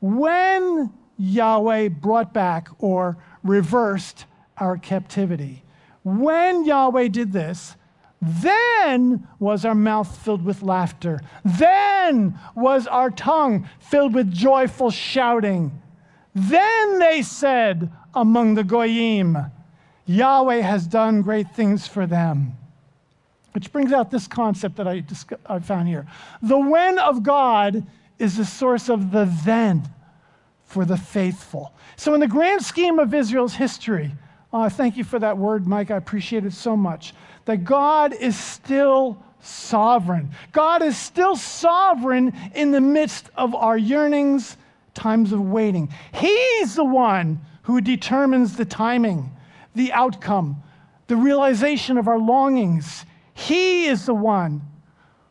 when 0.00 0.92
Yahweh 1.18 1.88
brought 1.88 2.32
back 2.34 2.68
or 2.78 3.16
reversed 3.42 4.26
our 4.58 4.76
captivity. 4.76 5.62
When 6.04 6.64
Yahweh 6.64 7.08
did 7.08 7.32
this, 7.32 7.76
then 8.20 9.26
was 9.38 9.64
our 9.64 9.74
mouth 9.74 10.16
filled 10.18 10.44
with 10.44 10.62
laughter. 10.62 11.20
Then 11.44 12.38
was 12.54 12.86
our 12.86 13.10
tongue 13.10 13.68
filled 13.78 14.14
with 14.14 14.32
joyful 14.32 14.90
shouting. 14.90 15.82
Then 16.34 16.98
they 16.98 17.22
said 17.22 17.90
among 18.14 18.54
the 18.54 18.64
Goyim, 18.64 19.38
Yahweh 20.06 20.60
has 20.60 20.86
done 20.86 21.22
great 21.22 21.50
things 21.50 21.86
for 21.86 22.06
them. 22.06 22.56
Which 23.52 23.72
brings 23.72 23.92
out 23.92 24.10
this 24.10 24.26
concept 24.26 24.76
that 24.76 24.86
I, 24.86 25.02
I 25.46 25.58
found 25.58 25.88
here. 25.88 26.06
The 26.42 26.58
when 26.58 26.98
of 26.98 27.22
God 27.22 27.86
is 28.18 28.36
the 28.36 28.44
source 28.44 28.88
of 28.88 29.10
the 29.10 29.24
then 29.44 29.88
for 30.64 30.84
the 30.84 30.96
faithful. 30.96 31.72
So, 31.96 32.14
in 32.14 32.20
the 32.20 32.28
grand 32.28 32.62
scheme 32.62 32.98
of 32.98 33.14
Israel's 33.14 33.54
history, 33.54 34.14
uh, 34.52 34.68
thank 34.68 34.96
you 34.96 35.04
for 35.04 35.18
that 35.18 35.38
word, 35.38 35.66
Mike. 35.66 35.90
I 35.90 35.96
appreciate 35.96 36.44
it 36.44 36.52
so 36.52 36.76
much. 36.76 37.14
That 37.46 37.64
God 37.64 38.12
is 38.12 38.38
still 38.38 39.22
sovereign. 39.40 40.30
God 40.52 40.82
is 40.82 40.96
still 40.96 41.36
sovereign 41.36 42.32
in 42.54 42.72
the 42.72 42.80
midst 42.80 43.30
of 43.36 43.54
our 43.54 43.78
yearnings, 43.78 44.56
times 44.94 45.32
of 45.32 45.40
waiting. 45.40 45.88
He's 46.12 46.74
the 46.74 46.84
one 46.84 47.40
who 47.62 47.80
determines 47.80 48.56
the 48.56 48.64
timing, 48.64 49.30
the 49.76 49.92
outcome, 49.92 50.62
the 51.06 51.16
realization 51.16 51.98
of 51.98 52.08
our 52.08 52.18
longings. 52.18 53.04
He 53.34 53.86
is 53.86 54.06
the 54.06 54.14
one 54.14 54.62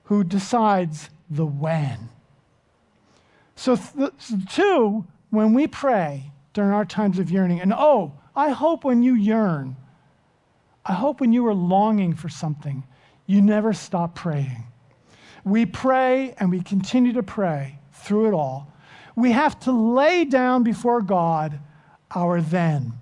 who 0.03 0.23
decides 0.23 1.10
the 1.29 1.45
when. 1.45 2.10
So, 3.55 3.75
th- 3.75 4.12
two, 4.49 5.05
when 5.29 5.53
we 5.53 5.67
pray 5.67 6.31
during 6.53 6.71
our 6.71 6.86
times 6.86 7.19
of 7.19 7.31
yearning, 7.31 7.62
and 7.62 7.73
oh, 7.73 8.13
I 8.36 8.49
hope 8.49 8.84
when 8.84 9.01
you 9.01 9.15
yearn, 9.15 9.75
I 10.86 10.93
hope 10.93 11.19
when 11.19 11.34
you 11.34 11.45
are 11.47 11.53
longing 11.53 12.13
for 12.13 12.29
something, 12.29 12.84
you 13.25 13.41
never 13.41 13.73
stop 13.73 14.13
praying. 14.13 14.65
We 15.43 15.65
pray 15.65 16.36
and 16.39 16.51
we 16.51 16.62
continue 16.62 17.13
to 17.13 17.23
pray 17.23 17.79
through 17.93 18.27
it 18.27 18.34
all. 18.34 18.71
We 19.15 19.31
have 19.31 19.60
to 19.62 19.71
lay 19.71 20.25
down 20.25 20.63
before 20.63 21.01
God 21.01 21.60
our 22.13 22.41
then. 22.41 22.93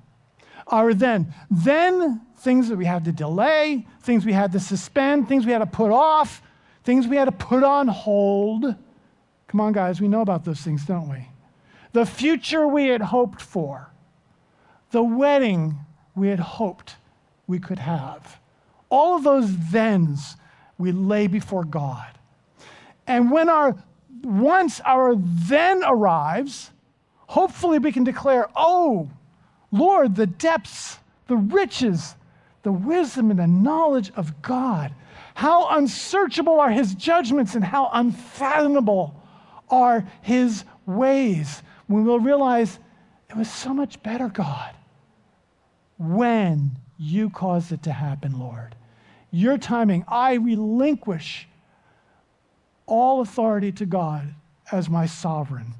Our 0.73 0.95
then. 0.95 1.31
Then 1.51 2.21
things 2.37 2.67
that 2.69 2.77
we 2.77 2.85
had 2.85 3.05
to 3.05 3.11
delay, 3.11 3.85
things 4.01 4.25
we 4.25 4.33
had 4.33 4.51
to 4.53 4.59
suspend, 4.59 5.27
things 5.29 5.45
we 5.45 5.51
had 5.51 5.59
to 5.59 5.67
put 5.67 5.91
off, 5.91 6.41
things 6.83 7.07
we 7.07 7.15
had 7.15 7.25
to 7.25 7.31
put 7.31 7.63
on 7.63 7.87
hold. 7.87 8.75
Come 9.47 9.61
on, 9.61 9.71
guys, 9.71 10.01
we 10.01 10.07
know 10.07 10.21
about 10.21 10.45
those 10.45 10.61
things, 10.61 10.83
don't 10.83 11.09
we? 11.09 11.27
The 11.91 12.07
future 12.07 12.67
we 12.67 12.87
had 12.87 13.01
hoped 13.01 13.39
for 13.39 13.91
the 14.89 15.03
wedding 15.03 15.77
we 16.15 16.29
had 16.29 16.39
hoped 16.39 16.95
we 17.45 17.59
could 17.59 17.79
have. 17.79 18.39
All 18.89 19.15
of 19.15 19.23
those 19.23 19.49
thens 19.51 20.37
we 20.79 20.91
lay 20.91 21.27
before 21.27 21.65
God. 21.65 22.17
And 23.05 23.29
when 23.29 23.47
our 23.47 23.75
once 24.23 24.81
our 24.85 25.13
then 25.15 25.83
arrives, 25.83 26.71
hopefully 27.27 27.77
we 27.77 27.91
can 27.91 28.03
declare, 28.03 28.47
"Oh, 28.55 29.09
Lord, 29.73 30.15
the 30.15 30.27
depths, 30.27 30.99
the 31.27 31.35
riches, 31.35 32.15
the 32.61 32.71
wisdom 32.71 33.29
and 33.29 33.39
the 33.39 33.47
knowledge 33.47 34.13
of 34.15 34.41
God. 34.41 34.93
How 35.35 35.67
unsearchable 35.75 36.61
are 36.61 36.71
his 36.71 36.95
judgments 36.95 37.55
and 37.55 37.65
how 37.65 37.89
unfathomable 37.91 39.21
are 39.69 40.05
his 40.21 40.63
ways." 40.85 41.61
When 41.87 42.05
we'll 42.05 42.21
realize 42.21 42.79
it 43.29 43.35
was 43.35 43.51
so 43.51 43.73
much 43.73 44.01
better, 44.01 44.29
God 44.29 44.73
when 45.97 46.71
you 46.97 47.29
caused 47.29 47.71
it 47.71 47.83
to 47.83 47.91
happen, 47.91 48.39
Lord. 48.39 48.75
Your 49.31 49.57
timing, 49.57 50.03
I 50.07 50.33
relinquish 50.33 51.47
all 52.85 53.21
authority 53.21 53.71
to 53.73 53.85
God 53.85 54.33
as 54.71 54.89
my 54.89 55.05
sovereign. 55.05 55.73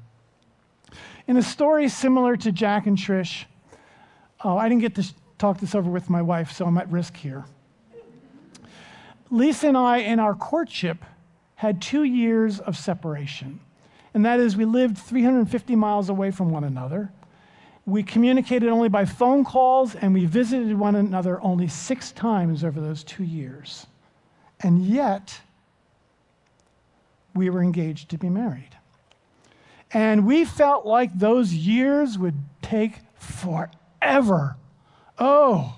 In 1.26 1.36
a 1.36 1.42
story 1.42 1.88
similar 1.88 2.36
to 2.38 2.52
Jack 2.52 2.86
and 2.86 2.96
Trish, 2.96 3.44
oh, 4.44 4.58
I 4.58 4.68
didn't 4.68 4.82
get 4.82 4.94
to 4.96 5.14
talk 5.38 5.58
this 5.58 5.74
over 5.74 5.90
with 5.90 6.10
my 6.10 6.22
wife, 6.22 6.52
so 6.52 6.66
I'm 6.66 6.78
at 6.78 6.90
risk 6.90 7.16
here. 7.16 7.44
Lisa 9.30 9.68
and 9.68 9.76
I, 9.76 9.98
in 9.98 10.20
our 10.20 10.34
courtship, 10.34 11.04
had 11.56 11.80
two 11.80 12.04
years 12.04 12.60
of 12.60 12.76
separation. 12.76 13.58
And 14.12 14.24
that 14.24 14.38
is, 14.38 14.56
we 14.56 14.64
lived 14.64 14.98
350 14.98 15.74
miles 15.74 16.08
away 16.08 16.30
from 16.30 16.50
one 16.50 16.62
another. 16.62 17.10
We 17.86 18.02
communicated 18.02 18.68
only 18.68 18.88
by 18.88 19.06
phone 19.06 19.44
calls, 19.44 19.94
and 19.94 20.14
we 20.14 20.26
visited 20.26 20.78
one 20.78 20.94
another 20.94 21.40
only 21.42 21.68
six 21.68 22.12
times 22.12 22.62
over 22.62 22.80
those 22.80 23.02
two 23.02 23.24
years. 23.24 23.86
And 24.60 24.86
yet, 24.86 25.40
we 27.34 27.50
were 27.50 27.62
engaged 27.62 28.10
to 28.10 28.18
be 28.18 28.28
married. 28.28 28.76
And 29.92 30.26
we 30.26 30.44
felt 30.44 30.86
like 30.86 31.18
those 31.18 31.52
years 31.52 32.18
would 32.18 32.36
take 32.62 33.00
forever. 33.14 33.70
Oh, 35.18 35.76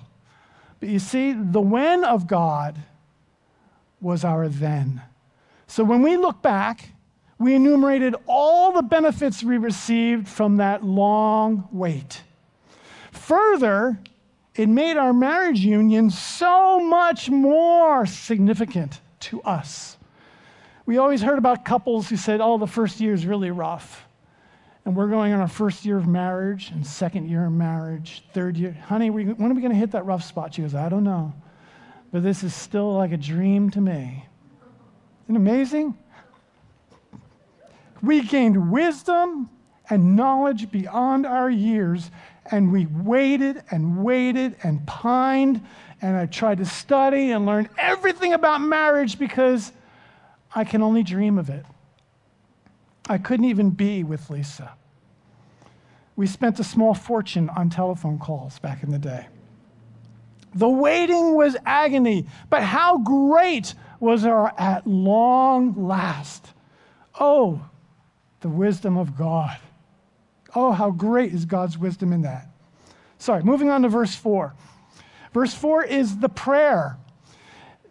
but 0.79 0.89
you 0.89 0.99
see, 0.99 1.33
the 1.33 1.61
when 1.61 2.03
of 2.03 2.27
God 2.27 2.77
was 3.99 4.23
our 4.23 4.47
then. 4.47 5.01
So 5.67 5.83
when 5.83 6.01
we 6.01 6.17
look 6.17 6.41
back, 6.41 6.89
we 7.39 7.55
enumerated 7.55 8.15
all 8.25 8.71
the 8.71 8.81
benefits 8.81 9.43
we 9.43 9.57
received 9.57 10.27
from 10.27 10.57
that 10.57 10.83
long 10.83 11.67
wait. 11.71 12.23
Further, 13.11 13.99
it 14.55 14.69
made 14.69 14.97
our 14.97 15.13
marriage 15.13 15.59
union 15.59 16.09
so 16.09 16.79
much 16.79 17.29
more 17.29 18.05
significant 18.05 19.01
to 19.19 19.41
us. 19.43 19.97
We 20.85 20.97
always 20.97 21.21
heard 21.21 21.37
about 21.37 21.65
couples 21.65 22.09
who 22.09 22.17
said, 22.17 22.39
oh, 22.41 22.57
the 22.57 22.65
first 22.65 22.99
year 22.99 23.13
is 23.13 23.25
really 23.25 23.51
rough. 23.51 24.06
And 24.87 24.95
we're 24.95 25.09
going 25.09 25.33
on 25.33 25.41
our 25.41 25.49
first 25.49 25.83
year 25.83 25.97
of 25.97 26.07
marriage 26.07 26.71
and 26.71 26.87
second 26.87 27.27
year 27.29 27.45
of 27.45 27.51
marriage, 27.51 28.23
third 28.31 28.55
year. 28.55 28.71
Honey, 28.71 29.09
when 29.09 29.51
are 29.51 29.53
we 29.53 29.59
going 29.59 29.73
to 29.73 29.77
hit 29.77 29.91
that 29.91 30.05
rough 30.05 30.23
spot? 30.23 30.53
She 30.53 30.61
goes, 30.61 30.73
I 30.73 30.87
don't 30.87 31.03
know. 31.03 31.33
But 32.13 32.23
this 32.23 32.41
is 32.41 32.55
still 32.55 32.93
like 32.93 33.11
a 33.11 33.17
dream 33.17 33.69
to 33.71 33.81
me. 33.81 34.25
Isn't 35.25 35.35
it 35.35 35.39
amazing? 35.39 35.97
We 38.01 38.21
gained 38.21 38.71
wisdom 38.71 39.49
and 39.89 40.15
knowledge 40.15 40.71
beyond 40.71 41.25
our 41.25 41.49
years, 41.49 42.09
and 42.49 42.71
we 42.71 42.85
waited 42.85 43.61
and 43.69 44.05
waited 44.05 44.55
and 44.63 44.87
pined. 44.87 45.65
And 46.01 46.15
I 46.15 46.27
tried 46.27 46.59
to 46.59 46.65
study 46.65 47.31
and 47.31 47.45
learn 47.45 47.67
everything 47.77 48.31
about 48.31 48.61
marriage 48.61 49.19
because 49.19 49.73
I 50.55 50.63
can 50.63 50.81
only 50.81 51.03
dream 51.03 51.37
of 51.37 51.49
it. 51.49 51.65
I 53.07 53.17
couldn't 53.17 53.45
even 53.45 53.69
be 53.71 54.03
with 54.03 54.29
Lisa. 54.29 54.73
We 56.15 56.27
spent 56.27 56.59
a 56.59 56.63
small 56.63 56.93
fortune 56.93 57.49
on 57.49 57.69
telephone 57.69 58.17
calls 58.17 58.59
back 58.59 58.83
in 58.83 58.91
the 58.91 58.99
day. 58.99 59.27
The 60.55 60.67
waiting 60.67 61.35
was 61.35 61.55
agony, 61.65 62.25
but 62.49 62.63
how 62.63 62.97
great 62.97 63.75
was 63.99 64.25
our 64.25 64.53
at 64.57 64.87
long 64.87 65.87
last. 65.87 66.53
Oh, 67.19 67.61
the 68.41 68.49
wisdom 68.49 68.97
of 68.97 69.15
God. 69.15 69.57
Oh, 70.55 70.71
how 70.71 70.89
great 70.89 71.33
is 71.33 71.45
God's 71.45 71.77
wisdom 71.77 72.11
in 72.13 72.23
that. 72.23 72.47
Sorry, 73.19 73.43
moving 73.43 73.69
on 73.69 73.83
to 73.83 73.89
verse 73.89 74.15
4. 74.15 74.53
Verse 75.33 75.53
4 75.53 75.83
is 75.83 76.17
the 76.17 76.29
prayer 76.29 76.97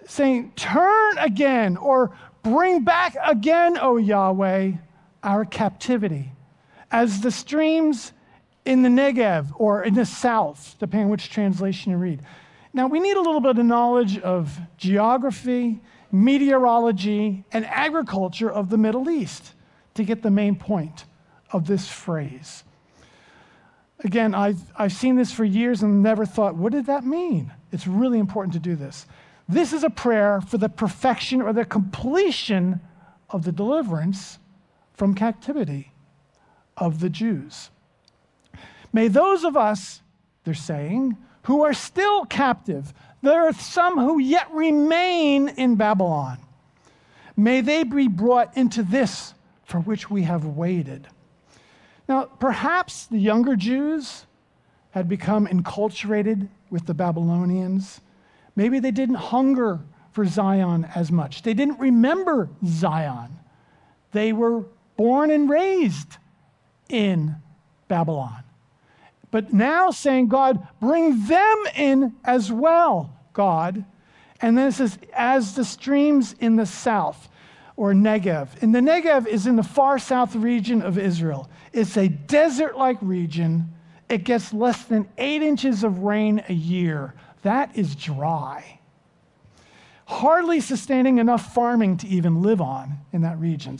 saying, 0.06 0.52
Turn 0.56 1.18
again, 1.18 1.76
or 1.76 2.16
bring 2.42 2.82
back 2.82 3.16
again, 3.24 3.78
O 3.80 3.96
Yahweh, 3.96 4.72
our 5.26 5.44
captivity, 5.44 6.32
as 6.90 7.20
the 7.20 7.30
streams 7.30 8.12
in 8.64 8.82
the 8.82 8.88
Negev 8.88 9.48
or 9.56 9.82
in 9.82 9.94
the 9.94 10.06
south, 10.06 10.76
depending 10.78 11.08
which 11.08 11.28
translation 11.30 11.92
you 11.92 11.98
read. 11.98 12.20
Now, 12.72 12.86
we 12.86 13.00
need 13.00 13.16
a 13.16 13.20
little 13.20 13.40
bit 13.40 13.58
of 13.58 13.64
knowledge 13.64 14.18
of 14.18 14.58
geography, 14.76 15.80
meteorology, 16.12 17.44
and 17.52 17.66
agriculture 17.66 18.50
of 18.50 18.70
the 18.70 18.78
Middle 18.78 19.10
East 19.10 19.54
to 19.94 20.04
get 20.04 20.22
the 20.22 20.30
main 20.30 20.56
point 20.56 21.04
of 21.52 21.66
this 21.66 21.88
phrase. 21.88 22.64
Again, 24.04 24.34
I've, 24.34 24.60
I've 24.76 24.92
seen 24.92 25.16
this 25.16 25.32
for 25.32 25.44
years 25.44 25.82
and 25.82 26.02
never 26.02 26.24
thought, 26.24 26.54
what 26.54 26.72
did 26.72 26.86
that 26.86 27.04
mean? 27.04 27.52
It's 27.72 27.86
really 27.86 28.18
important 28.18 28.52
to 28.52 28.60
do 28.60 28.76
this. 28.76 29.06
This 29.48 29.72
is 29.72 29.82
a 29.82 29.90
prayer 29.90 30.40
for 30.40 30.58
the 30.58 30.68
perfection 30.68 31.40
or 31.40 31.52
the 31.52 31.64
completion 31.64 32.80
of 33.30 33.44
the 33.44 33.52
deliverance 33.52 34.38
from 34.96 35.14
captivity 35.14 35.92
of 36.76 37.00
the 37.00 37.10
Jews. 37.10 37.70
May 38.92 39.08
those 39.08 39.44
of 39.44 39.56
us, 39.56 40.02
they're 40.44 40.54
saying, 40.54 41.16
who 41.42 41.62
are 41.64 41.74
still 41.74 42.24
captive, 42.24 42.92
there 43.22 43.46
are 43.46 43.52
some 43.52 43.98
who 43.98 44.18
yet 44.18 44.50
remain 44.52 45.48
in 45.48 45.76
Babylon. 45.76 46.38
May 47.36 47.60
they 47.60 47.84
be 47.84 48.08
brought 48.08 48.56
into 48.56 48.82
this 48.82 49.34
for 49.64 49.80
which 49.80 50.10
we 50.10 50.22
have 50.22 50.44
waited. 50.44 51.08
Now, 52.08 52.24
perhaps 52.24 53.06
the 53.06 53.18
younger 53.18 53.56
Jews 53.56 54.26
had 54.90 55.08
become 55.08 55.46
enculturated 55.46 56.48
with 56.70 56.86
the 56.86 56.94
Babylonians. 56.94 58.00
Maybe 58.54 58.78
they 58.78 58.90
didn't 58.90 59.16
hunger 59.16 59.80
for 60.12 60.24
Zion 60.24 60.88
as 60.94 61.12
much. 61.12 61.42
They 61.42 61.52
didn't 61.52 61.78
remember 61.78 62.48
Zion. 62.64 63.38
They 64.12 64.32
were 64.32 64.64
born 64.96 65.30
and 65.30 65.48
raised 65.48 66.16
in 66.88 67.36
Babylon. 67.88 68.42
But 69.30 69.52
now 69.52 69.90
saying, 69.90 70.28
God, 70.28 70.66
bring 70.80 71.26
them 71.26 71.64
in 71.76 72.14
as 72.24 72.50
well, 72.50 73.14
God. 73.32 73.84
And 74.40 74.56
then 74.56 74.68
it 74.68 74.72
says, 74.72 74.98
as 75.14 75.54
the 75.54 75.64
streams 75.64 76.34
in 76.40 76.56
the 76.56 76.66
south 76.66 77.28
or 77.76 77.92
Negev. 77.92 78.62
And 78.62 78.74
the 78.74 78.80
Negev 78.80 79.26
is 79.26 79.46
in 79.46 79.56
the 79.56 79.62
far 79.62 79.98
south 79.98 80.34
region 80.34 80.82
of 80.82 80.98
Israel. 80.98 81.50
It's 81.72 81.96
a 81.96 82.08
desert 82.08 82.76
like 82.78 82.98
region. 83.02 83.72
It 84.08 84.24
gets 84.24 84.52
less 84.52 84.84
than 84.84 85.08
eight 85.18 85.42
inches 85.42 85.84
of 85.84 86.00
rain 86.00 86.42
a 86.48 86.54
year. 86.54 87.14
That 87.42 87.76
is 87.76 87.94
dry. 87.94 88.80
Hardly 90.06 90.60
sustaining 90.60 91.18
enough 91.18 91.52
farming 91.52 91.98
to 91.98 92.06
even 92.06 92.40
live 92.40 92.60
on 92.60 92.98
in 93.12 93.22
that 93.22 93.38
region. 93.38 93.78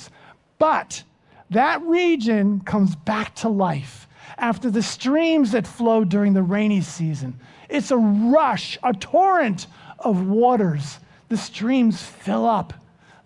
But 0.59 1.03
that 1.51 1.83
region 1.83 2.61
comes 2.61 2.97
back 2.97 3.35
to 3.37 3.49
life 3.49 4.09
after 4.39 4.71
the 4.71 4.83
streams 4.83 5.53
that 5.53 5.67
flow 5.67 6.05
during 6.05 6.35
the 6.35 6.43
rainy 6.43 6.81
season. 6.81 7.39
It's 7.69 7.91
a 7.91 7.97
rush, 7.97 8.79
a 8.83 8.93
torrent 8.93 9.67
of 9.99 10.27
waters. 10.27 10.99
The 11.29 11.37
streams 11.37 12.03
fill 12.03 12.47
up 12.47 12.73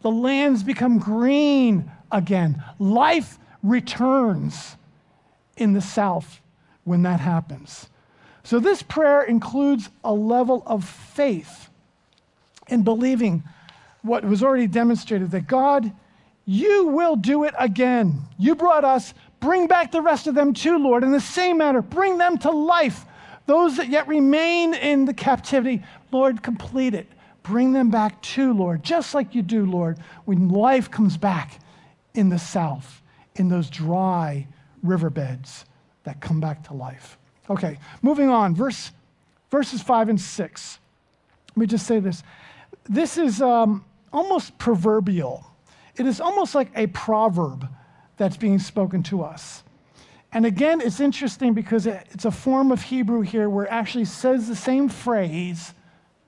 the 0.02 0.10
lands 0.10 0.62
become 0.62 0.98
green 0.98 1.90
again. 2.10 2.62
Life 2.78 3.38
returns 3.62 4.76
in 5.56 5.72
the 5.74 5.80
south 5.80 6.40
when 6.84 7.02
that 7.02 7.20
happens. 7.20 7.88
So, 8.42 8.58
this 8.58 8.82
prayer 8.82 9.22
includes 9.22 9.90
a 10.02 10.12
level 10.12 10.62
of 10.66 10.84
faith 10.84 11.68
in 12.68 12.82
believing 12.82 13.42
what 14.02 14.24
was 14.24 14.42
already 14.42 14.66
demonstrated 14.66 15.30
that 15.32 15.46
God, 15.46 15.92
you 16.44 16.88
will 16.88 17.16
do 17.16 17.44
it 17.44 17.54
again. 17.58 18.22
You 18.38 18.54
brought 18.54 18.84
us, 18.84 19.14
bring 19.40 19.66
back 19.66 19.92
the 19.92 20.02
rest 20.02 20.26
of 20.26 20.34
them 20.34 20.52
too, 20.52 20.78
Lord. 20.78 21.04
In 21.04 21.12
the 21.12 21.20
same 21.20 21.58
manner, 21.58 21.82
bring 21.82 22.18
them 22.18 22.38
to 22.38 22.50
life. 22.50 23.04
Those 23.46 23.76
that 23.76 23.88
yet 23.88 24.06
remain 24.08 24.74
in 24.74 25.04
the 25.04 25.14
captivity, 25.14 25.82
Lord, 26.12 26.42
complete 26.42 26.94
it. 26.94 27.08
Bring 27.42 27.72
them 27.72 27.90
back 27.90 28.20
too, 28.22 28.52
Lord, 28.52 28.82
just 28.82 29.14
like 29.14 29.34
you 29.34 29.42
do, 29.42 29.64
Lord, 29.64 29.98
when 30.24 30.48
life 30.48 30.90
comes 30.90 31.16
back 31.16 31.58
in 32.14 32.28
the 32.28 32.38
south, 32.38 33.02
in 33.36 33.48
those 33.48 33.70
dry 33.70 34.46
riverbeds 34.82 35.64
that 36.04 36.20
come 36.20 36.40
back 36.40 36.62
to 36.64 36.74
life. 36.74 37.18
Okay, 37.48 37.78
moving 38.02 38.28
on, 38.28 38.54
verse, 38.54 38.92
verses 39.50 39.82
5 39.82 40.10
and 40.10 40.20
6. 40.20 40.78
Let 41.48 41.56
me 41.56 41.66
just 41.66 41.86
say 41.86 41.98
this. 41.98 42.22
This 42.88 43.18
is 43.18 43.42
um, 43.42 43.84
almost 44.12 44.56
proverbial, 44.58 45.49
it 45.96 46.06
is 46.06 46.20
almost 46.20 46.54
like 46.54 46.70
a 46.76 46.86
proverb 46.88 47.68
that's 48.16 48.36
being 48.36 48.58
spoken 48.58 49.02
to 49.04 49.22
us. 49.22 49.62
And 50.32 50.46
again, 50.46 50.80
it's 50.80 51.00
interesting 51.00 51.54
because 51.54 51.86
it's 51.86 52.24
a 52.24 52.30
form 52.30 52.70
of 52.70 52.82
Hebrew 52.82 53.22
here 53.22 53.48
where 53.50 53.64
it 53.64 53.70
actually 53.70 54.04
says 54.04 54.46
the 54.46 54.56
same 54.56 54.88
phrase 54.88 55.74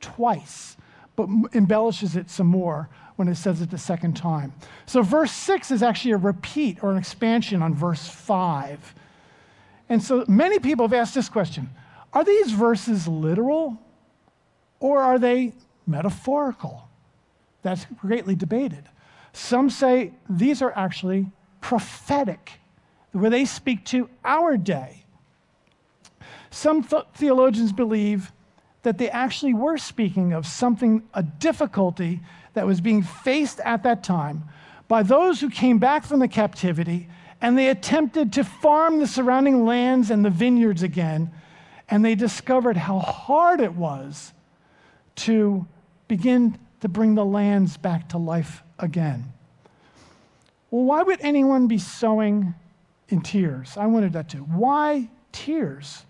twice 0.01 0.77
but 1.17 1.29
embellishes 1.55 2.17
it 2.17 2.31
some 2.31 2.47
more 2.47 2.89
when 3.17 3.29
it 3.29 3.35
says 3.35 3.61
it 3.61 3.71
the 3.71 3.79
second 3.79 4.17
time. 4.17 4.53
So, 4.87 5.03
verse 5.03 5.33
6 5.33 5.71
is 5.71 5.83
actually 5.83 6.13
a 6.13 6.17
repeat 6.17 6.83
or 6.83 6.91
an 6.91 6.99
expansion 6.99 7.63
on 7.63 7.75
verse 7.75 8.09
5. 8.09 8.95
And 9.89 10.03
so, 10.03 10.25
many 10.27 10.59
people 10.59 10.87
have 10.87 10.95
asked 10.95 11.15
this 11.15 11.29
question 11.29 11.71
Are 12.13 12.25
these 12.25 12.53
verses 12.53 13.07
literal 13.07 13.79
or 14.81 15.03
are 15.03 15.19
they 15.19 15.53
metaphorical? 15.87 16.89
That's 17.63 17.87
greatly 18.01 18.35
debated. 18.35 18.89
Some 19.33 19.71
say 19.71 20.13
these 20.29 20.63
are 20.63 20.73
actually 20.77 21.27
prophetic, 21.61 22.61
where 23.13 23.31
they 23.31 23.45
speak 23.45 23.85
to 23.87 24.09
our 24.25 24.57
day. 24.57 25.05
Some 26.51 26.83
th- 26.83 27.05
theologians 27.15 27.73
believe 27.73 28.33
that 28.83 28.99
they 28.99 29.09
actually 29.11 29.55
were 29.55 29.79
speaking 29.79 30.33
of 30.33 30.47
something, 30.47 31.03
a 31.15 31.23
difficulty 31.23 32.21
that 32.55 32.67
was 32.67 32.81
being 32.81 33.03
faced 33.03 33.61
at 33.61 33.83
that 33.85 34.03
time 34.03 34.45
by 34.89 35.03
those 35.03 35.41
who 35.41 35.49
came 35.49 35.79
back 35.79 36.05
from 36.05 36.19
the 36.21 36.29
captivity 36.29 37.09
and 37.41 37.57
they 37.57 37.69
attempted 37.69 38.33
to 38.35 38.45
farm 38.45 38.99
the 38.99 39.07
surrounding 39.07 39.65
lands 39.65 40.11
and 40.11 40.25
the 40.25 40.31
vineyards 40.31 40.83
again. 40.83 41.33
And 41.89 42.05
they 42.05 42.15
discovered 42.15 42.77
how 42.77 42.99
hard 42.99 43.61
it 43.61 43.75
was 43.75 44.33
to 45.17 45.67
begin 46.09 46.59
to 46.81 46.89
bring 46.89 47.15
the 47.15 47.25
lands 47.25 47.77
back 47.77 48.09
to 48.11 48.19
life 48.19 48.63
again. 48.83 49.33
Well, 50.71 50.85
why 50.85 51.03
would 51.03 51.21
anyone 51.21 51.69
be 51.69 51.79
sowing 51.79 52.55
in 53.09 53.23
tears? 53.23 53.77
I 53.77 53.87
wanted 53.87 54.13
that 54.15 54.29
too. 54.29 54.39
Why 54.39 55.09
tears 55.31 56.05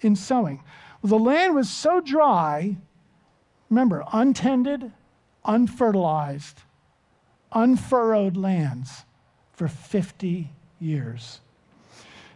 in 0.00 0.16
sowing? 0.16 0.62
Well, 1.02 1.10
the 1.10 1.24
land 1.24 1.54
was 1.54 1.68
so 1.68 2.00
dry, 2.00 2.76
remember, 3.68 4.04
untended, 4.12 4.92
unfertilized, 5.44 6.62
unfurrowed 7.52 8.36
lands 8.36 9.04
for 9.52 9.68
50 9.68 10.50
years. 10.80 11.40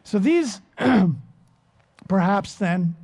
So 0.02 0.18
these, 0.18 0.60
perhaps 2.08 2.54
then, 2.54 2.96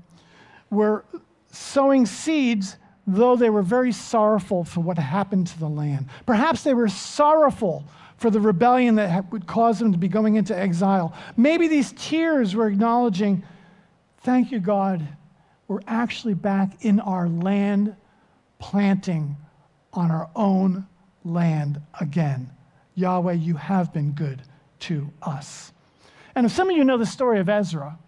were 0.71 1.05
sowing 1.51 2.07
seeds, 2.07 2.77
though 3.07 3.37
they 3.37 3.51
were 3.51 3.63
very 3.63 3.93
sorrowful 3.93 4.65
for 4.65 4.81
what 4.81 4.99
happened 4.99 5.47
to 5.49 5.59
the 5.59 5.69
land. 5.69 6.09
Perhaps 6.27 6.63
they 6.63 6.75
were 6.75 6.89
sorrowful 6.89 7.85
for 8.17 8.31
the 8.31 8.41
rebellion 8.41 8.95
that 8.95 9.31
would 9.33 9.47
cause 9.47 9.79
them 9.79 9.91
to 9.93 9.99
be 9.99 10.09
going 10.09 10.37
into 10.37 10.57
exile. 10.57 11.13
Maybe 11.37 11.67
these 11.67 11.93
tears 11.97 12.55
were 12.55 12.69
acknowledging, 12.69 13.43
Thank 14.19 14.53
you, 14.53 14.61
God, 14.61 15.07
we're 15.67 15.81
actually 15.89 16.35
back 16.35 16.85
in 16.85 17.01
our 17.01 17.29
land, 17.29 17.97
planting 18.61 19.37
on 19.93 20.13
our 20.13 20.31
own 20.37 20.87
land 21.25 21.81
again. 22.01 22.53
Yahweh, 22.95 23.33
you 23.33 23.57
have 23.57 23.93
been 23.93 24.13
good 24.13 24.43
to 24.81 25.11
us. 25.23 25.73
And 26.35 26.47
if 26.47 26.53
some 26.53 26.71
of 26.71 26.77
you 26.77 26.85
know 26.85 26.99
the 26.99 27.07
story 27.07 27.41
of 27.41 27.49
Ezra, 27.49 27.99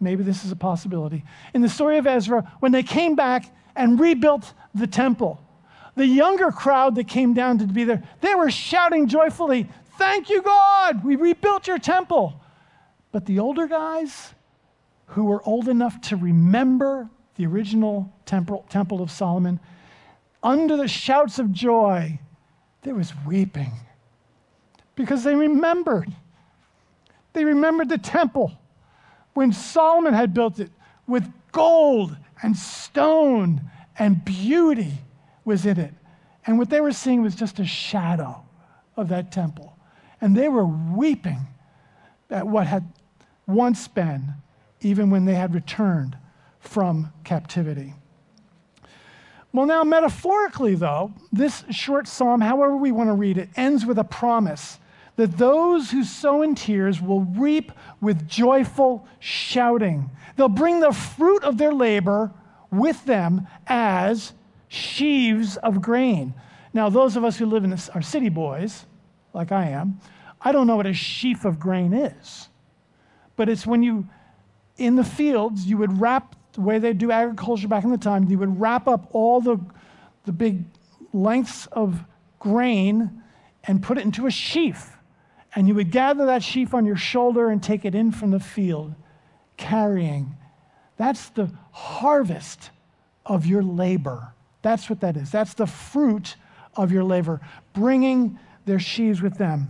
maybe 0.00 0.22
this 0.22 0.44
is 0.44 0.52
a 0.52 0.56
possibility. 0.56 1.24
In 1.52 1.60
the 1.60 1.68
story 1.68 1.98
of 1.98 2.06
Ezra, 2.06 2.50
when 2.60 2.72
they 2.72 2.82
came 2.82 3.14
back 3.14 3.54
and 3.76 4.00
rebuilt 4.00 4.52
the 4.74 4.86
temple, 4.86 5.40
the 5.94 6.06
younger 6.06 6.50
crowd 6.50 6.94
that 6.96 7.08
came 7.08 7.34
down 7.34 7.58
to 7.58 7.66
be 7.66 7.84
there, 7.84 8.02
they 8.20 8.34
were 8.34 8.50
shouting 8.50 9.08
joyfully, 9.08 9.68
Thank 9.98 10.28
you, 10.28 10.42
God, 10.42 11.04
we 11.04 11.16
rebuilt 11.16 11.66
your 11.66 11.78
temple. 11.78 12.38
But 13.12 13.24
the 13.24 13.38
older 13.38 13.66
guys, 13.66 14.34
who 15.06 15.24
were 15.24 15.42
old 15.44 15.68
enough 15.68 16.00
to 16.02 16.16
remember 16.16 17.08
the 17.36 17.46
original 17.46 18.12
temple, 18.26 18.66
temple 18.68 19.00
of 19.00 19.10
Solomon, 19.10 19.58
under 20.42 20.76
the 20.76 20.88
shouts 20.88 21.38
of 21.38 21.50
joy, 21.50 22.18
there 22.82 22.94
was 22.94 23.12
weeping 23.26 23.72
because 24.94 25.24
they 25.24 25.34
remembered. 25.34 26.12
They 27.32 27.44
remembered 27.44 27.88
the 27.88 27.98
temple 27.98 28.52
when 29.34 29.52
Solomon 29.52 30.14
had 30.14 30.34
built 30.34 30.60
it 30.60 30.70
with 31.06 31.30
gold 31.52 32.16
and 32.42 32.56
stone 32.56 33.62
and 33.98 34.24
beauty 34.24 34.92
was 35.44 35.66
in 35.66 35.78
it. 35.78 35.94
And 36.46 36.58
what 36.58 36.70
they 36.70 36.80
were 36.80 36.92
seeing 36.92 37.22
was 37.22 37.34
just 37.34 37.58
a 37.58 37.64
shadow 37.64 38.44
of 38.96 39.08
that 39.08 39.32
temple. 39.32 39.76
And 40.20 40.36
they 40.36 40.48
were 40.48 40.66
weeping 40.66 41.46
at 42.30 42.46
what 42.46 42.66
had 42.66 42.92
once 43.46 43.88
been, 43.88 44.34
even 44.80 45.10
when 45.10 45.24
they 45.24 45.34
had 45.34 45.54
returned 45.54 46.16
from 46.60 47.12
captivity. 47.24 47.94
Well, 49.52 49.66
now, 49.66 49.84
metaphorically, 49.84 50.74
though, 50.74 51.12
this 51.32 51.64
short 51.70 52.06
psalm, 52.06 52.40
however 52.40 52.76
we 52.76 52.92
want 52.92 53.08
to 53.08 53.14
read 53.14 53.38
it, 53.38 53.48
ends 53.56 53.86
with 53.86 53.98
a 53.98 54.04
promise 54.04 54.78
that 55.16 55.38
those 55.38 55.90
who 55.90 56.04
sow 56.04 56.42
in 56.42 56.54
tears 56.54 57.00
will 57.00 57.22
reap 57.22 57.72
with 58.00 58.28
joyful 58.28 59.06
shouting. 59.18 60.10
They'll 60.36 60.48
bring 60.48 60.80
the 60.80 60.92
fruit 60.92 61.42
of 61.42 61.58
their 61.58 61.72
labor 61.72 62.32
with 62.70 63.04
them 63.06 63.46
as 63.66 64.34
sheaves 64.68 65.56
of 65.56 65.80
grain. 65.80 66.34
Now, 66.74 66.90
those 66.90 67.16
of 67.16 67.24
us 67.24 67.38
who 67.38 67.46
live 67.46 67.64
in 67.64 67.70
this, 67.70 67.88
are 67.88 68.02
city 68.02 68.28
boys, 68.28 68.84
like 69.32 69.52
I 69.52 69.70
am, 69.70 69.98
I 70.40 70.52
don't 70.52 70.66
know 70.66 70.76
what 70.76 70.86
a 70.86 70.92
sheaf 70.92 71.44
of 71.44 71.58
grain 71.58 71.94
is. 71.94 72.48
But 73.36 73.48
it's 73.48 73.66
when 73.66 73.82
you, 73.82 74.06
in 74.76 74.96
the 74.96 75.04
fields, 75.04 75.66
you 75.66 75.78
would 75.78 75.98
wrap, 75.98 76.36
the 76.52 76.60
way 76.60 76.78
they 76.78 76.92
do 76.92 77.10
agriculture 77.10 77.68
back 77.68 77.84
in 77.84 77.90
the 77.90 77.98
time, 77.98 78.24
you 78.28 78.38
would 78.38 78.60
wrap 78.60 78.86
up 78.86 79.08
all 79.12 79.40
the, 79.40 79.58
the 80.24 80.32
big 80.32 80.64
lengths 81.12 81.66
of 81.72 82.04
grain 82.38 83.22
and 83.64 83.82
put 83.82 83.96
it 83.98 84.04
into 84.04 84.26
a 84.26 84.30
sheaf. 84.30 84.95
And 85.56 85.66
you 85.66 85.74
would 85.74 85.90
gather 85.90 86.26
that 86.26 86.42
sheaf 86.42 86.74
on 86.74 86.84
your 86.84 86.96
shoulder 86.96 87.48
and 87.48 87.62
take 87.62 87.86
it 87.86 87.94
in 87.94 88.12
from 88.12 88.30
the 88.30 88.38
field, 88.38 88.94
carrying. 89.56 90.36
That's 90.98 91.30
the 91.30 91.50
harvest 91.72 92.70
of 93.24 93.46
your 93.46 93.62
labor. 93.62 94.34
That's 94.60 94.90
what 94.90 95.00
that 95.00 95.16
is. 95.16 95.30
That's 95.30 95.54
the 95.54 95.66
fruit 95.66 96.36
of 96.76 96.92
your 96.92 97.04
labor, 97.04 97.40
bringing 97.72 98.38
their 98.66 98.78
sheaves 98.78 99.22
with 99.22 99.38
them. 99.38 99.68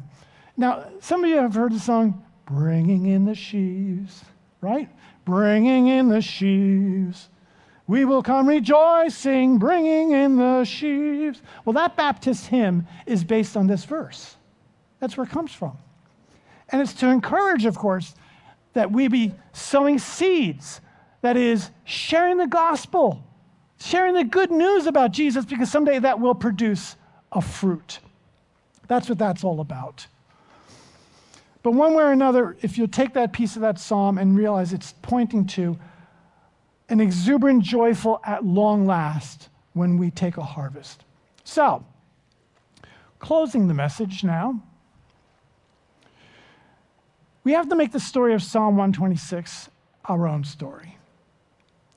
Now, 0.57 0.89
some 1.01 1.23
of 1.23 1.31
you 1.31 1.37
have 1.37 1.55
heard 1.55 1.73
the 1.73 1.81
song, 1.81 2.25
Bringing 2.47 3.07
in 3.07 3.25
the 3.25 3.35
Sheaves, 3.35 4.25
right? 4.61 4.89
Bringing 5.25 5.89
in 5.89 6.09
the 6.09 6.21
sheaves. 6.21 7.29
We 7.89 8.05
will 8.05 8.23
come 8.23 8.49
rejoicing, 8.49 9.59
bringing 9.59 10.13
in 10.13 10.37
the 10.37 10.65
sheaves. 10.65 11.43
Well, 11.65 11.75
that 11.75 11.97
Baptist 11.97 12.47
hymn 12.47 12.87
is 13.05 13.25
based 13.25 13.57
on 13.57 13.67
this 13.67 13.85
verse. 13.85 14.37
That's 15.01 15.17
where 15.17 15.27
it 15.27 15.31
comes 15.31 15.53
from. 15.53 15.77
And 16.71 16.83
it's 16.83 16.95
to 16.95 17.09
encourage, 17.09 17.65
of 17.65 17.77
course, 17.77 18.15
that 18.73 18.91
we 18.91 19.09
be 19.09 19.35
sowing 19.53 19.99
seeds, 19.99 20.81
that 21.23 21.37
is, 21.37 21.71
sharing 21.85 22.37
the 22.37 22.47
gospel, 22.47 23.25
sharing 23.79 24.15
the 24.15 24.25
good 24.25 24.51
news 24.51 24.87
about 24.87 25.13
Jesus, 25.13 25.45
because 25.45 25.71
someday 25.71 25.99
that 25.99 26.21
will 26.21 26.35
produce 26.35 26.97
a 27.33 27.41
fruit. 27.41 28.01
That's 28.89 29.09
what 29.09 29.19
that's 29.19 29.45
all 29.45 29.61
about. 29.61 30.07
But 31.63 31.73
one 31.73 31.95
way 31.95 32.05
or 32.05 32.13
another, 32.13 32.57
if 32.63 32.79
you 32.79 32.87
take 32.87 33.15
that 33.15 33.33
piece 33.33 33.57
of 33.57 33.63
that 33.63 33.81
psalm 33.81 34.19
and 34.19 34.37
realize 34.37 34.73
it's 34.73 34.95
pointing 35.03 35.47
to 35.49 35.77
an 36.89 37.01
exuberant, 37.01 37.65
joyful, 37.65 38.21
at 38.25 38.45
long 38.45 38.87
last 38.87 39.49
when 39.73 39.99
we 39.99 40.11
take 40.11 40.37
a 40.37 40.45
harvest. 40.45 41.05
So, 41.43 41.85
closing 43.19 43.67
the 43.67 43.75
message 43.75 44.23
now, 44.23 44.63
we 47.47 47.53
have 47.53 47.69
to 47.69 47.77
make 47.77 47.93
the 47.93 48.01
story 48.01 48.35
of 48.35 48.43
Psalm 48.43 48.77
126 48.77 49.71
our 50.07 50.27
own 50.27 50.43
story. 50.43 50.99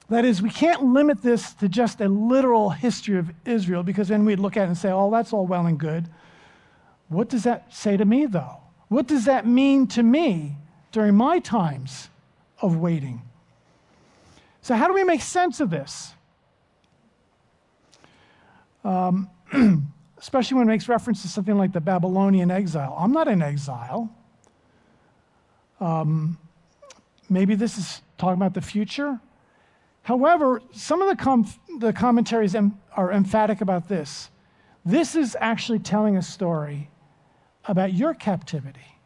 That 0.08 0.24
is, 0.24 0.44
we 0.44 0.52
can't 0.52 0.94
limit 0.94 1.24
this 1.24 1.54
to 1.54 1.68
just 1.68 2.02
a 2.02 2.08
literal 2.08 2.70
history 2.70 3.18
of 3.18 3.32
Israel 3.46 3.82
because 3.82 4.10
then 4.10 4.26
we'd 4.26 4.38
look 4.38 4.58
at 4.58 4.66
it 4.66 4.68
and 4.68 4.78
say, 4.78 4.92
oh, 4.92 5.10
that's 5.10 5.34
all 5.34 5.48
well 5.48 5.66
and 5.66 5.80
good. 5.80 6.08
What 7.08 7.30
does 7.30 7.46
that 7.46 7.74
say 7.74 7.98
to 7.98 8.06
me, 8.06 8.28
though? 8.28 8.58
What 8.90 9.08
does 9.08 9.26
that 9.26 9.48
mean 9.48 9.88
to 9.88 10.04
me 10.04 10.56
during 10.92 11.16
my 11.16 11.40
times 11.40 12.10
of 12.62 12.78
waiting? 12.78 13.24
So, 14.62 14.76
how 14.76 14.86
do 14.86 14.94
we 14.94 15.04
make 15.04 15.22
sense 15.22 15.60
of 15.60 15.72
this? 15.72 16.14
Um, 18.84 19.32
especially 20.20 20.60
when 20.60 20.68
it 20.68 20.72
makes 20.72 20.88
reference 20.88 21.24
to 21.24 21.28
something 21.28 21.58
like 21.58 21.72
the 21.72 21.82
Babylonian 21.82 22.52
exile. 22.52 22.96
I'm 23.00 23.12
not 23.12 23.28
in 23.28 23.42
exile. 23.42 24.14
Um, 25.80 26.38
maybe 27.30 27.56
this 27.56 27.78
is 27.78 28.02
talking 28.18 28.36
about 28.36 28.54
the 28.54 28.62
future. 28.62 29.20
However, 30.04 30.62
some 30.72 31.02
of 31.02 31.10
the, 31.10 31.16
com- 31.16 31.54
the 31.80 31.94
commentaries 31.94 32.56
em- 32.56 32.80
are 32.96 33.12
emphatic 33.12 33.62
about 33.62 33.88
this. 33.88 34.30
This 34.86 35.16
is 35.16 35.38
actually 35.40 35.80
telling 35.80 36.18
a 36.18 36.22
story 36.22 36.90
about 37.66 37.94
your 37.94 38.14
captivity 38.14 38.98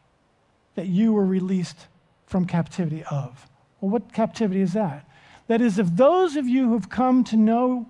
that 0.74 0.86
you 0.86 1.12
were 1.12 1.26
released 1.26 1.88
from 2.26 2.46
captivity 2.46 3.04
of. 3.10 3.48
Well, 3.80 3.90
what 3.90 4.12
captivity 4.12 4.60
is 4.60 4.72
that? 4.72 5.06
That 5.46 5.60
is, 5.60 5.78
if 5.78 5.94
those 5.94 6.36
of 6.36 6.48
you 6.48 6.68
who've 6.68 6.88
come 6.88 7.22
to 7.24 7.36
know 7.36 7.86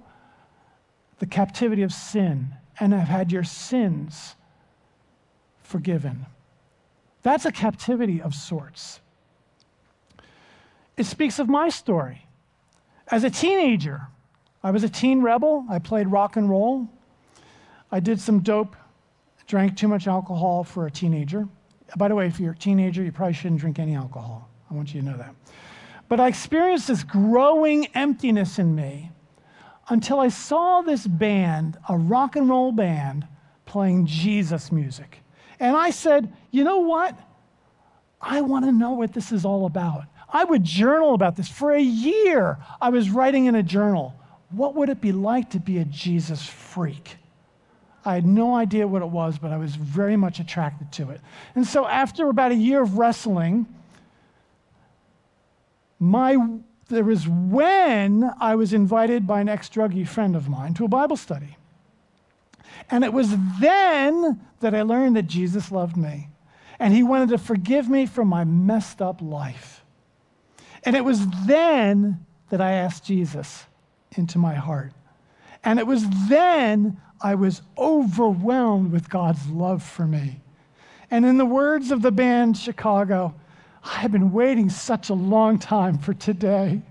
the 1.21 1.27
captivity 1.27 1.83
of 1.83 1.93
sin 1.93 2.55
and 2.81 2.93
have 2.93 3.09
had 3.09 3.31
your 3.31 3.45
sins 3.45 4.35
forgiven, 5.63 6.27
that's 7.25 7.47
a 7.47 7.51
captivity 7.51 8.23
of 8.23 8.35
sorts. 8.35 9.01
It 10.97 11.07
speaks 11.07 11.41
of 11.41 11.49
my 11.49 11.71
story. 11.71 12.27
As 13.09 13.25
a 13.25 13.31
teenager, 13.31 14.03
I 14.63 14.71
was 14.71 14.85
a 14.85 14.89
teen 14.89 15.23
rebel. 15.23 15.65
I 15.69 15.81
played 15.81 16.07
rock 16.07 16.37
and 16.37 16.49
roll. 16.49 16.89
I 17.91 17.99
did 17.99 18.21
some 18.21 18.41
dope 18.41 18.77
drank 19.47 19.77
too 19.77 19.89
much 19.89 20.07
alcohol 20.07 20.65
for 20.65 20.87
a 20.87 20.91
teenager. 20.91 21.49
By 21.97 22.09
the 22.09 22.15
way, 22.15 22.27
if 22.27 22.39
you're 22.39 22.53
a 22.53 22.57
teenager, 22.57 23.03
you 23.03 23.13
probably 23.13 23.35
shouldn't 23.35 23.61
drink 23.61 23.79
any 23.79 23.95
alcohol. 23.95 24.49
I 24.71 24.75
want 24.75 24.95
you 24.95 25.01
to 25.01 25.07
know 25.07 25.17
that. 25.17 25.35
But 26.09 26.21
I 26.21 26.29
experienced 26.29 26.89
this 26.89 27.03
growing 27.03 27.87
emptiness 27.95 28.59
in 28.59 28.75
me 28.75 29.11
until 29.89 30.21
I 30.21 30.29
saw 30.29 30.83
this 30.83 31.07
band, 31.07 31.79
a 31.89 31.97
rock 31.97 32.37
and 32.37 32.49
roll 32.49 32.73
band, 32.73 33.27
playing 33.67 34.07
Jesus 34.07 34.71
music. 34.71 35.24
And 35.65 35.75
I 35.75 35.91
said, 35.91 36.31
you 36.51 36.63
know 36.63 36.81
what? 36.81 37.19
I 38.21 38.43
want 38.43 38.67
to 38.67 38.73
know 38.73 38.91
what 38.93 39.15
this 39.15 39.33
is 39.33 39.47
all 39.47 39.65
about. 39.65 40.05
I 40.29 40.45
would 40.45 40.63
journal 40.63 41.15
about 41.15 41.37
this. 41.37 41.49
For 41.49 41.73
a 41.73 41.81
year, 41.81 42.59
I 42.83 42.91
was 42.91 43.09
writing 43.09 43.47
in 43.47 43.55
a 43.55 43.63
journal. 43.63 44.15
What 44.51 44.75
would 44.75 44.91
it 44.91 45.01
be 45.01 45.13
like 45.13 45.49
to 45.51 45.59
be 45.59 45.79
a 45.79 45.87
Jesus 45.87 46.47
freak? 46.47 47.17
I 48.05 48.13
had 48.13 48.27
no 48.27 48.55
idea 48.55 48.87
what 48.87 49.01
it 49.01 49.09
was, 49.09 49.39
but 49.39 49.53
I 49.53 49.57
was 49.57 49.75
very 49.75 50.17
much 50.19 50.39
attracted 50.39 50.93
to 50.93 51.09
it. 51.09 51.23
And 51.55 51.67
so, 51.67 51.87
after 51.87 52.29
about 52.29 52.53
a 52.53 52.57
year 52.57 52.83
of 52.83 52.99
wrestling, 52.99 53.67
my, 55.99 56.37
there 56.91 57.05
was 57.05 57.27
when 57.27 58.31
I 58.39 58.55
was 58.55 58.75
invited 58.75 59.27
by 59.27 59.41
an 59.41 59.49
ex 59.49 59.71
druggie 59.71 60.07
friend 60.07 60.37
of 60.37 60.47
mine 60.47 60.75
to 60.75 60.85
a 60.85 60.89
Bible 60.89 61.17
study. 61.17 61.57
And 62.91 63.05
it 63.05 63.13
was 63.13 63.35
then 63.61 64.41
that 64.61 64.75
I 64.75 64.83
learned 64.83 65.17
that 65.17 65.27
Jesus 65.27 65.73
loved 65.73 65.97
me 65.97 66.29
and 66.79 66.93
he 66.93 67.03
wanted 67.03 67.31
to 67.31 67.39
forgive 67.39 67.89
me 67.89 68.07
for 68.07 68.25
my 68.25 68.45
messed 68.45 69.01
up 69.01 69.21
life. 69.23 69.85
And 70.85 70.95
it 70.97 71.05
was 71.05 71.27
then 71.47 72.25
that 72.51 72.61
I 72.61 72.73
asked 72.73 73.05
Jesus 73.05 73.65
into 74.17 74.39
my 74.39 74.55
heart. 74.55 74.93
And 75.65 75.79
it 75.79 75.87
was 75.87 76.05
then 76.29 77.01
I 77.21 77.37
was 77.37 77.63
overwhelmed 77.79 78.93
with 78.93 79.09
God's 79.09 79.47
love 79.49 79.83
for 79.83 80.07
me. 80.07 80.41
And 81.11 81.25
in 81.25 81.39
the 81.39 81.47
words 81.47 81.91
of 81.91 82.03
the 82.03 82.13
band 82.13 82.57
Chicago, 82.57 83.35
I 83.83 83.97
have 83.97 84.13
been 84.13 84.33
waiting 84.33 84.69
such 84.69 85.11
a 85.11 85.15
long 85.15 85.59
time 85.59 85.99
for 85.99 86.13
today. 86.13 86.83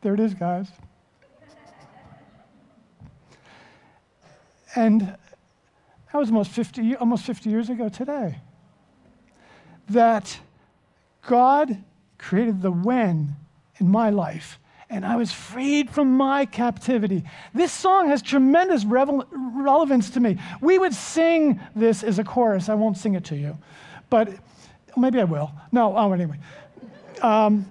There 0.00 0.14
it 0.14 0.20
is, 0.20 0.34
guys. 0.34 0.68
And 4.74 5.00
that 5.00 6.18
was 6.18 6.28
almost 6.28 6.50
50, 6.50 6.96
almost 6.96 7.24
50 7.24 7.50
years 7.50 7.70
ago 7.70 7.88
today. 7.88 8.38
That 9.88 10.38
God 11.26 11.82
created 12.18 12.62
the 12.62 12.70
when 12.70 13.36
in 13.78 13.88
my 13.90 14.10
life 14.10 14.58
and 14.90 15.04
I 15.04 15.16
was 15.16 15.32
freed 15.32 15.90
from 15.90 16.16
my 16.16 16.46
captivity. 16.46 17.24
This 17.52 17.72
song 17.72 18.08
has 18.08 18.22
tremendous 18.22 18.84
revel- 18.84 19.26
relevance 19.30 20.10
to 20.10 20.20
me. 20.20 20.38
We 20.60 20.78
would 20.78 20.94
sing 20.94 21.60
this 21.76 22.02
as 22.02 22.18
a 22.18 22.24
chorus. 22.24 22.68
I 22.68 22.74
won't 22.74 22.96
sing 22.96 23.14
it 23.14 23.24
to 23.24 23.36
you, 23.36 23.58
but 24.08 24.30
maybe 24.96 25.20
I 25.20 25.24
will. 25.24 25.52
No, 25.72 25.96
oh, 25.96 26.12
anyway. 26.12 26.38
Um, 27.20 27.70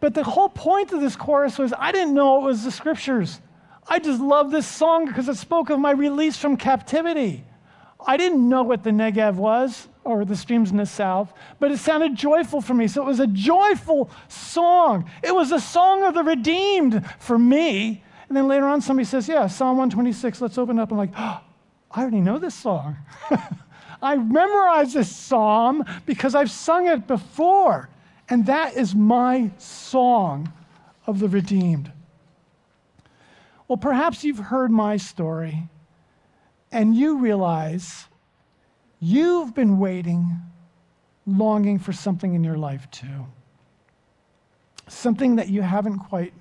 but 0.00 0.14
the 0.14 0.24
whole 0.24 0.48
point 0.48 0.92
of 0.92 1.00
this 1.00 1.14
chorus 1.14 1.58
was 1.58 1.72
I 1.78 1.92
didn't 1.92 2.14
know 2.14 2.42
it 2.42 2.44
was 2.44 2.64
the 2.64 2.72
scriptures. 2.72 3.40
I 3.88 3.98
just 3.98 4.20
love 4.20 4.50
this 4.50 4.66
song 4.66 5.06
because 5.06 5.28
it 5.28 5.36
spoke 5.36 5.70
of 5.70 5.78
my 5.78 5.90
release 5.90 6.36
from 6.36 6.56
captivity. 6.56 7.44
I 8.06 8.16
didn't 8.16 8.48
know 8.48 8.62
what 8.62 8.82
the 8.82 8.90
Negev 8.90 9.34
was 9.34 9.88
or 10.04 10.24
the 10.24 10.36
streams 10.36 10.70
in 10.70 10.76
the 10.76 10.86
south, 10.86 11.32
but 11.60 11.70
it 11.70 11.78
sounded 11.78 12.16
joyful 12.16 12.60
for 12.60 12.74
me. 12.74 12.88
So 12.88 13.02
it 13.02 13.06
was 13.06 13.20
a 13.20 13.26
joyful 13.26 14.10
song. 14.28 15.08
It 15.22 15.34
was 15.34 15.52
a 15.52 15.60
song 15.60 16.02
of 16.04 16.14
the 16.14 16.24
redeemed 16.24 17.08
for 17.18 17.38
me. 17.38 18.02
And 18.28 18.36
then 18.36 18.48
later 18.48 18.66
on, 18.66 18.80
somebody 18.80 19.04
says, 19.04 19.28
Yeah, 19.28 19.46
Psalm 19.46 19.76
126, 19.76 20.40
let's 20.40 20.58
open 20.58 20.78
up. 20.78 20.90
I'm 20.90 20.98
like, 20.98 21.12
oh, 21.16 21.40
I 21.90 22.00
already 22.00 22.20
know 22.20 22.38
this 22.38 22.54
song. 22.54 22.96
I 24.02 24.16
memorized 24.16 24.94
this 24.94 25.14
psalm 25.14 25.84
because 26.06 26.34
I've 26.34 26.50
sung 26.50 26.88
it 26.88 27.06
before. 27.06 27.88
And 28.28 28.46
that 28.46 28.76
is 28.76 28.94
my 28.94 29.50
song 29.58 30.52
of 31.06 31.18
the 31.20 31.28
redeemed. 31.28 31.92
Well, 33.72 33.78
perhaps 33.78 34.22
you've 34.22 34.38
heard 34.38 34.70
my 34.70 34.98
story 34.98 35.66
and 36.70 36.94
you 36.94 37.20
realize 37.20 38.04
you've 39.00 39.54
been 39.54 39.78
waiting, 39.78 40.42
longing 41.26 41.78
for 41.78 41.94
something 41.94 42.34
in 42.34 42.44
your 42.44 42.58
life 42.58 42.90
too. 42.90 43.24
Something 44.88 45.36
that 45.36 45.48
you 45.48 45.62
haven't 45.62 46.00
quite 46.00 46.34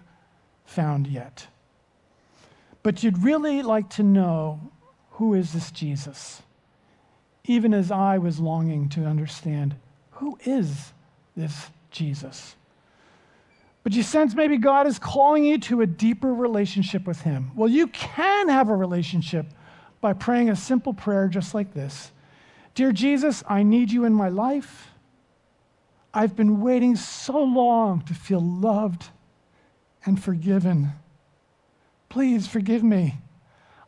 found 0.65 1.07
yet. 1.07 1.47
But 2.83 3.01
you'd 3.01 3.19
really 3.19 3.61
like 3.61 3.89
to 3.91 4.03
know 4.03 4.69
who 5.11 5.33
is 5.33 5.53
this 5.53 5.71
Jesus? 5.71 6.41
Even 7.45 7.73
as 7.73 7.91
I 7.91 8.17
was 8.17 8.41
longing 8.41 8.89
to 8.89 9.05
understand 9.05 9.75
who 10.09 10.37
is 10.43 10.91
this 11.37 11.69
Jesus? 11.91 12.57
But 13.83 13.93
you 13.93 14.03
sense 14.03 14.35
maybe 14.35 14.57
God 14.57 14.85
is 14.85 14.99
calling 14.99 15.43
you 15.43 15.57
to 15.59 15.81
a 15.81 15.87
deeper 15.87 16.33
relationship 16.33 17.07
with 17.07 17.21
Him. 17.21 17.51
Well, 17.55 17.69
you 17.69 17.87
can 17.87 18.49
have 18.49 18.69
a 18.69 18.75
relationship 18.75 19.47
by 20.01 20.13
praying 20.13 20.49
a 20.49 20.55
simple 20.55 20.93
prayer 20.93 21.27
just 21.27 21.53
like 21.53 21.73
this 21.73 22.11
Dear 22.73 22.91
Jesus, 22.91 23.43
I 23.47 23.63
need 23.63 23.91
you 23.91 24.05
in 24.05 24.13
my 24.13 24.29
life. 24.29 24.89
I've 26.13 26.35
been 26.35 26.59
waiting 26.61 26.95
so 26.95 27.41
long 27.41 28.01
to 28.01 28.13
feel 28.13 28.41
loved 28.41 29.09
and 30.05 30.21
forgiven. 30.21 30.91
Please 32.09 32.47
forgive 32.47 32.83
me. 32.83 33.19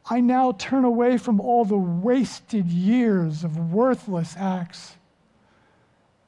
I 0.09 0.21
now 0.21 0.53
turn 0.53 0.85
away 0.85 1.17
from 1.17 1.39
all 1.39 1.65
the 1.65 1.77
wasted 1.77 2.67
years 2.67 3.43
of 3.43 3.71
worthless 3.71 4.35
acts. 4.37 4.95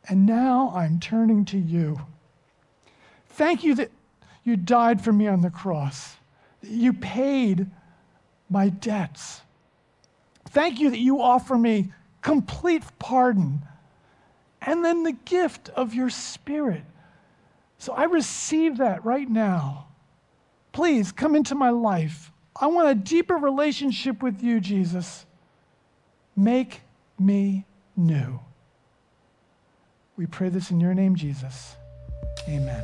And 0.07 0.25
now 0.25 0.71
I'm 0.75 0.99
turning 0.99 1.45
to 1.45 1.57
you. 1.57 2.01
Thank 3.35 3.65
you 3.65 3.75
that 3.75 3.91
you 4.45 4.55
died 4.55 5.01
for 5.01 5.11
me 5.11 5.27
on 5.27 5.41
the 5.41 5.49
cross. 5.49 6.15
You 6.61 6.93
paid 6.93 7.67
my 8.49 8.69
debts. 8.69 9.41
Thank 10.49 10.79
you 10.79 10.89
that 10.89 10.99
you 10.99 11.21
offer 11.21 11.57
me 11.57 11.91
complete 12.21 12.83
pardon 12.97 13.61
and 14.61 14.85
then 14.85 15.03
the 15.03 15.11
gift 15.11 15.69
of 15.69 15.93
your 15.93 16.09
spirit. 16.09 16.83
So 17.77 17.91
I 17.93 18.05
receive 18.05 18.77
that 18.77 19.03
right 19.03 19.29
now. 19.29 19.87
Please 20.71 21.11
come 21.11 21.35
into 21.35 21.55
my 21.55 21.69
life. 21.71 22.31
I 22.59 22.67
want 22.67 22.87
a 22.87 22.95
deeper 22.95 23.35
relationship 23.35 24.23
with 24.23 24.41
you, 24.41 24.61
Jesus. 24.61 25.25
Make 26.37 26.81
me 27.19 27.65
new. 27.97 28.39
We 30.15 30.25
pray 30.25 30.47
this 30.47 30.71
in 30.71 30.79
your 30.79 30.93
name, 30.93 31.17
Jesus. 31.17 31.75
Amen. 32.47 32.83